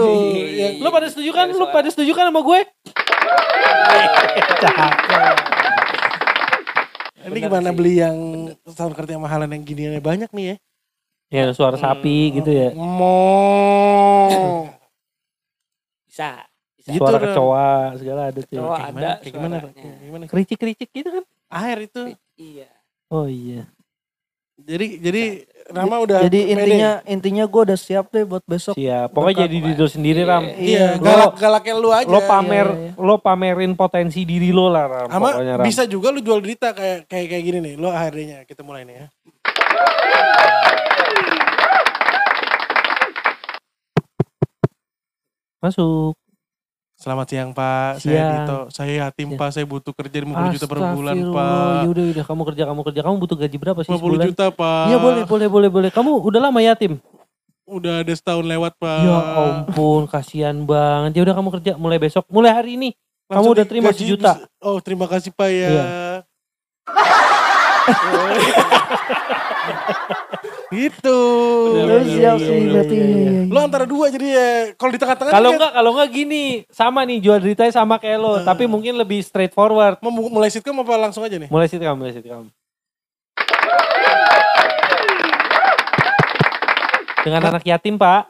ya. 0.51 0.75
Lu 0.75 0.91
pada 0.91 1.07
setuju 1.07 1.31
kan? 1.31 1.47
Lu 1.47 1.71
pada 1.71 1.87
setuju 1.87 2.11
kan 2.11 2.27
sama 2.27 2.43
gue? 2.43 2.67
Cakep. 4.55 4.93
Ini 7.25 7.37
gimana 7.41 7.69
beli 7.73 7.99
yang 7.99 8.17
sound 8.69 8.93
card 8.93 9.09
yang 9.09 9.21
mahalan 9.21 9.49
yang 9.49 9.63
giniannya 9.65 10.01
banyak 10.01 10.29
nih 10.29 10.45
ya? 10.45 10.55
Ya 11.33 11.43
suara 11.57 11.75
sapi 11.75 12.37
gitu 12.37 12.47
ya. 12.53 12.69
Mau. 12.77 14.69
Bisa. 16.05 16.45
Bisa. 16.77 16.89
Gitu, 16.93 17.01
Suara 17.01 17.17
Ram. 17.17 17.25
kecoa 17.33 17.69
segala 17.97 18.21
ada 18.29 18.41
tuh. 18.45 18.61
Kecoa. 18.61 18.77
Ada 18.77 18.89
gimana? 18.93 19.17
Kayak 19.19 19.33
gimana? 19.33 19.55
suaranya. 19.57 19.81
Kayak 19.81 19.97
gimana? 20.05 20.23
Kericik-kericik 20.29 20.89
gitu 20.93 21.09
kan? 21.09 21.23
Air 21.49 21.77
itu. 21.89 22.01
Iya. 22.37 22.69
Oh 23.09 23.25
iya. 23.25 23.65
Jadi 24.57 24.87
jadi 24.97 25.23
Rama 25.65 25.97
udah 25.99 26.21
Jadi 26.21 26.39
pede. 26.39 26.53
intinya 26.53 26.91
intinya 27.05 27.43
gue 27.43 27.61
udah 27.65 27.75
siap 27.75 28.07
deh 28.09 28.23
buat 28.23 28.45
besok. 28.45 28.73
Siap. 28.73 29.11
Pokoknya 29.11 29.43
jadi 29.43 29.57
diri 29.59 29.75
lo 29.75 29.89
sendiri 29.89 30.21
Ram. 30.23 30.45
iya, 30.45 30.55
Iya, 30.55 30.87
galak 30.97 31.33
galaknya 31.35 31.73
lu 31.75 31.89
aja. 31.89 32.05
Lo 32.05 32.21
pamer, 32.21 32.67
Iya, 32.67 32.81
iya. 32.87 32.91
lo 32.95 33.15
pamerin 33.17 33.73
potensi 33.73 34.23
diri 34.23 34.49
lo 34.49 34.69
lah 34.69 34.85
Ram. 34.85 35.07
Sama 35.09 35.27
Pokoknya 35.33 35.53
Ram. 35.57 35.65
bisa 35.65 35.83
juga 35.85 36.07
lu 36.09 36.21
jual 36.21 36.39
derita 36.39 36.71
kayak 36.71 37.09
kayak 37.09 37.27
kayak 37.27 37.43
gini 37.43 37.59
nih. 37.61 37.73
Lo 37.75 37.89
HRD-nya 37.89 38.45
kita 38.45 38.61
mulai 38.61 38.85
nih 38.85 38.95
ya. 38.95 39.05
Masuk. 45.61 46.13
Selamat 46.95 47.27
siang 47.27 47.51
Pak, 47.51 47.99
saya 47.99 48.07
Siang. 48.07 48.31
Dito. 48.31 48.71
Saya 48.71 48.91
yatim 49.03 49.35
Siang. 49.35 49.39
Pak, 49.39 49.51
saya 49.51 49.67
butuh 49.67 49.91
kerja 49.91 50.23
50 50.23 50.55
juta 50.55 50.63
per 50.63 50.79
bulan 50.79 51.19
Astagfirullah. 51.19 51.35
Pak. 51.35 51.83
Yaudah, 51.83 52.03
yaudah. 52.07 52.23
Kamu 52.23 52.47
kerja, 52.47 52.63
kamu 52.71 52.87
kerja. 52.87 53.03
Kamu 53.03 53.19
butuh 53.19 53.35
gaji 53.35 53.57
berapa 53.59 53.83
sih 53.83 53.91
50 53.91 53.99
sebulan? 53.99 54.31
juta 54.31 54.47
Pak. 54.47 54.87
Iya 54.87 54.97
boleh, 55.03 55.27
boleh, 55.27 55.51
boleh, 55.51 55.67
boleh. 55.69 55.91
Kamu 55.91 56.23
udah 56.23 56.39
lama 56.39 56.63
yatim? 56.63 57.03
Udah 57.67 57.99
ada 57.99 58.15
setahun 58.15 58.47
lewat 58.47 58.79
Pak. 58.79 58.99
Ya 59.03 59.19
ampun, 59.19 60.07
kasihan 60.07 60.55
banget. 60.63 61.19
Ya 61.19 61.27
udah 61.27 61.35
kamu 61.35 61.51
kerja 61.59 61.75
mulai 61.75 61.99
besok, 61.99 62.23
mulai 62.31 62.55
hari 62.55 62.79
ini. 62.79 62.95
Kamu 63.27 63.43
Langsung 63.43 63.59
udah 63.59 63.67
terima 63.67 63.91
digaji 63.91 63.99
sejuta. 63.99 64.31
Oh 64.63 64.79
terima 64.79 65.11
kasih 65.11 65.35
Pak 65.35 65.51
ya. 65.51 65.67
Iya. 65.67 65.83
gitu. 70.75 71.19
Bener, 71.71 71.87
Lu 71.87 71.95
Iya, 72.03 72.11
siap 72.11 72.37
sih 72.43 72.59
berarti. 72.67 72.97
Lo 73.47 73.59
antara 73.63 73.85
dua 73.87 74.11
jadi 74.11 74.27
ya. 74.27 74.49
Kalau 74.75 74.91
di 74.91 74.99
tengah-tengah 74.99 75.31
Kalau 75.31 75.49
enggak, 75.55 75.71
kalau 75.71 75.91
enggak 75.95 76.09
gini, 76.11 76.43
sama 76.67 76.99
nih 77.07 77.17
jual 77.23 77.39
deritanya 77.39 77.73
sama 77.73 77.95
kayak 77.95 78.19
lo, 78.19 78.43
tapi 78.43 78.67
mungkin 78.67 78.99
lebih 78.99 79.23
straightforward. 79.23 80.03
mau 80.03 80.11
mulai 80.11 80.51
sitcom 80.51 80.83
apa 80.83 80.93
langsung 80.99 81.23
aja 81.23 81.39
nih? 81.39 81.47
Mulai 81.47 81.67
situ 81.71 81.81
kamu, 81.81 81.97
mulai 81.97 82.13
situ 82.13 82.27
kamu. 82.27 82.51
Dengan 87.25 87.41
anak 87.49 87.63
yatim, 87.65 87.97
Pak. 87.97 88.29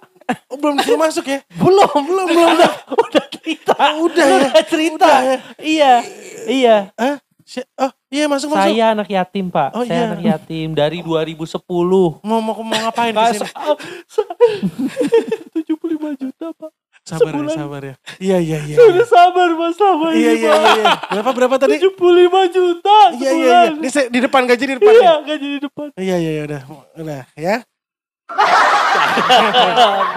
Oh 0.49 0.57
belum 0.57 0.79
disuruh 0.81 0.97
masuk 0.97 1.25
ya? 1.27 1.43
Belum, 1.59 1.99
belum, 2.09 2.27
belum. 2.31 2.49
Udah, 2.57 2.73
udah 2.95 3.25
cerita. 3.29 3.75
Udah 3.99 4.25
ya? 4.25 4.37
Udah 4.49 4.65
cerita. 4.65 5.05
Udah 5.05 5.19
ya? 5.21 5.37
Iya, 5.61 5.93
iya. 6.47 6.77
Hah? 6.97 7.24
Si- 7.45 7.61
Oh 7.77 7.93
iya 8.09 8.25
masuk 8.25 8.49
masuk. 8.49 8.65
Saya 8.65 8.85
anak 8.91 9.05
yatim, 9.05 9.47
Pak. 9.47 9.69
Oh, 9.71 9.85
Saya 9.85 9.93
iya. 9.95 10.05
anak 10.09 10.21
yatim 10.23 10.73
dari 10.73 10.99
2010. 10.99 11.61
Mau 12.19 12.41
mau 12.41 12.57
mau 12.57 12.77
ngapain 12.81 13.13
di 13.13 13.21
sini? 13.31 13.39
sa- 13.39 13.77
sa- 14.09 14.29
75 15.53 16.17
juta, 16.17 16.49
Pak. 16.51 16.71
Sabar 17.05 17.21
ya, 17.21 17.37
sebulan. 17.37 17.53
sabar 17.55 17.81
ya. 17.85 17.95
Iya 18.17 18.37
iya 18.41 18.57
iya. 18.65 18.75
Saya 18.75 18.87
udah 18.91 19.05
sabar, 19.05 19.49
Mas, 19.53 19.77
sama 19.77 20.09
Iya 20.09 20.31
ini, 20.31 20.41
iya 20.41 20.51
Pak. 20.51 20.73
iya. 20.73 20.85
Berapa 21.13 21.31
berapa 21.37 21.55
tadi? 21.55 21.77
75 21.77 21.93
juta 22.49 22.97
Iya 23.13 23.31
iya 23.31 23.57
iya. 23.69 23.89
saya- 23.89 24.09
di 24.09 24.19
depan 24.19 24.41
gaji 24.43 24.63
di 24.65 24.75
depan 24.75 24.89
Iya, 24.91 25.05
ya. 25.05 25.13
gaji 25.23 25.47
di 25.47 25.59
depan. 25.61 25.87
Iya 25.95 26.15
iya 26.17 26.31
iya 26.31 26.43
udah. 26.43 26.61
Udah 26.97 27.21
ya. 27.35 27.55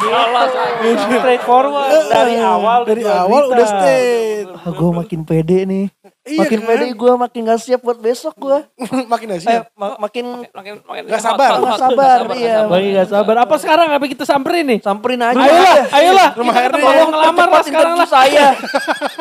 Lolos 0.00 0.52
aja. 0.54 1.04
Straightforward 1.12 1.92
dari 2.08 2.34
awal 2.38 2.80
dari 2.84 3.02
awal 3.04 3.42
udah 3.48 3.66
state. 3.66 4.48
Ah, 4.48 4.72
gue 4.72 4.90
makin 4.90 5.20
pede 5.22 5.58
nih. 5.64 5.86
Iya 6.28 6.38
makin 6.38 6.58
kan? 6.58 6.68
pede 6.70 6.86
gue 6.92 7.12
makin 7.16 7.40
gak 7.42 7.58
siap 7.58 7.80
buat 7.80 7.96
besok 7.96 8.34
gue. 8.36 8.58
Makin 9.12 9.26
gak 9.28 9.38
Eh, 9.38 9.42
siap. 9.42 9.64
ma- 9.72 9.96
makin 9.98 10.24
Makin, 10.48 10.74
makin, 10.82 11.02
Nggak 11.04 11.18
sabar. 11.18 11.50
Nggak 11.56 11.80
sabar, 11.80 12.18
iya. 12.34 12.56
Lagi 12.64 12.88
gak 12.94 13.08
sabar. 13.08 13.36
Apa 13.40 13.54
sekarang? 13.56 13.88
Apa 13.90 14.04
kita 14.04 14.22
samperin 14.22 14.64
nih? 14.66 14.78
samperin 14.78 15.18
aja. 15.18 15.34
Ayolah, 15.34 15.74
Iya. 15.74 15.84
ayolah. 15.90 16.28
Rumah 16.34 16.52
Kita 16.52 16.64
HRD. 16.68 16.80
Tolong 16.80 17.10
ngelamar 17.10 17.46
lah 17.48 17.62
sekarang 17.62 17.94
lah. 17.96 18.06
saya. 18.06 18.46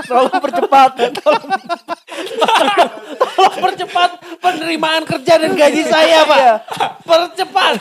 Tolong 0.03 0.35
percepat. 0.37 0.91
Tolong. 1.17 1.45
Tolong 2.37 3.55
percepat 3.57 4.09
penerimaan 4.37 5.03
kerja 5.03 5.33
dan 5.37 5.51
gaji 5.53 5.83
saya, 5.83 6.19
Pak. 6.23 6.37
Iya. 6.37 6.53
Percepat. 7.01 7.73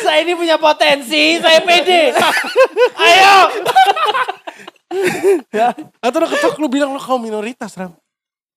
saya 0.00 0.18
ini 0.20 0.32
punya 0.32 0.56
potensi, 0.56 1.36
saya 1.36 1.60
pede. 1.60 2.16
Ayo. 2.96 3.36
Atau 6.02 6.18
lo 6.18 6.26
ketok 6.26 6.54
lu 6.58 6.66
bilang 6.66 6.90
lo 6.90 7.00
kaum 7.00 7.22
minoritas 7.22 7.74
Ram. 7.78 7.94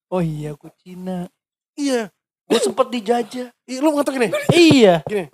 Oh 0.09 0.21
iya, 0.21 0.53
aku 0.53 0.69
Cina. 0.81 1.29
Iya. 1.73 2.09
Gue 2.45 2.59
sempet 2.59 2.89
dijajah. 2.89 3.49
Ih, 3.65 3.79
lu 3.81 3.93
ngetok 3.93 4.13
gini. 4.13 4.29
Iya. 4.51 5.01
Gini. 5.05 5.25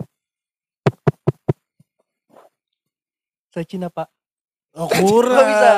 Saya 3.50 3.66
Cina, 3.66 3.90
Pak. 3.90 4.08
Oh 4.78 4.86
kurang. 4.86 5.42
bisa. 5.42 5.70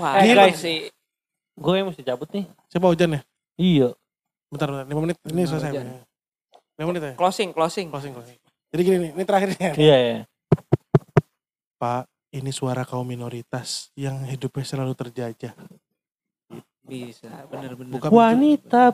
Wah, 0.00 0.16
Eh, 0.24 0.32
guys. 0.32 0.56
sih. 0.56 0.88
Gue 1.54 1.74
yang 1.78 1.92
mesti 1.92 2.02
cabut 2.02 2.26
nih. 2.32 2.48
Siapa 2.72 2.88
hujan 2.88 3.14
ya? 3.14 3.20
Iya. 3.54 3.88
Bentar, 4.48 4.66
bentar. 4.72 4.86
5 4.88 5.02
menit. 5.04 5.16
Ini 5.28 5.42
selesai. 5.44 5.70
hujan. 5.70 5.86
5 6.80 6.88
menit 6.90 7.02
ya? 7.04 7.12
Closing, 7.14 7.50
closing. 7.52 7.86
Closing, 7.92 8.12
closing. 8.16 8.38
Jadi 8.74 8.80
gini 8.82 8.96
nih, 8.98 9.10
ini 9.14 9.22
terakhirnya. 9.22 9.70
Iya, 9.76 9.96
iya. 10.00 10.18
Pak, 11.78 12.10
ini 12.34 12.50
suara 12.50 12.82
kaum 12.82 13.06
minoritas 13.06 13.94
yang 13.94 14.26
hidupnya 14.26 14.66
selalu 14.66 14.92
terjajah. 14.92 15.54
Bisa, 16.84 17.48
bener-bener. 17.48 17.96
Buka 17.96 18.06
pintu, 18.06 18.18
Wanita 18.20 18.84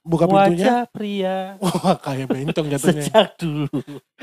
buka 0.00 0.24
pintunya. 0.24 0.24
berwajah 0.24 0.78
pria 0.88 1.36
Wah, 1.60 2.00
kayak 2.00 2.24
bencong 2.24 2.66
jatuhnya. 2.72 3.04
sejak 3.04 3.26
dulu. 3.36 3.68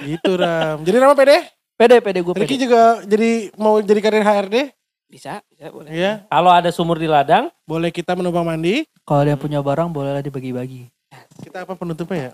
gitu, 0.01 0.31
Ram. 0.33 0.81
Jadi 0.81 0.97
nama 0.97 1.13
pede? 1.13 1.37
Pede, 1.75 1.99
pede 2.01 2.23
gue 2.23 2.33
Ricky 2.33 2.55
pede. 2.55 2.63
juga 2.65 2.81
jadi 3.03 3.51
mau 3.59 3.77
jadi 3.77 3.99
karir 3.99 4.23
HRD, 4.23 4.55
Bisa, 5.05 5.43
bisa, 5.45 5.69
boleh. 5.69 5.91
ya. 5.91 6.25
Kalau 6.25 6.49
ada 6.49 6.71
sumur 6.71 6.97
di 6.97 7.05
ladang, 7.05 7.51
Boleh 7.61 7.91
kita 7.91 8.15
menumpang 8.15 8.41
mandi. 8.41 8.87
Kalau 9.03 9.21
dia 9.21 9.37
punya 9.37 9.61
barang 9.61 9.91
bolehlah 9.91 10.23
dibagi-bagi. 10.23 10.89
Kita 11.45 11.61
apa 11.61 11.77
penutupnya 11.77 12.33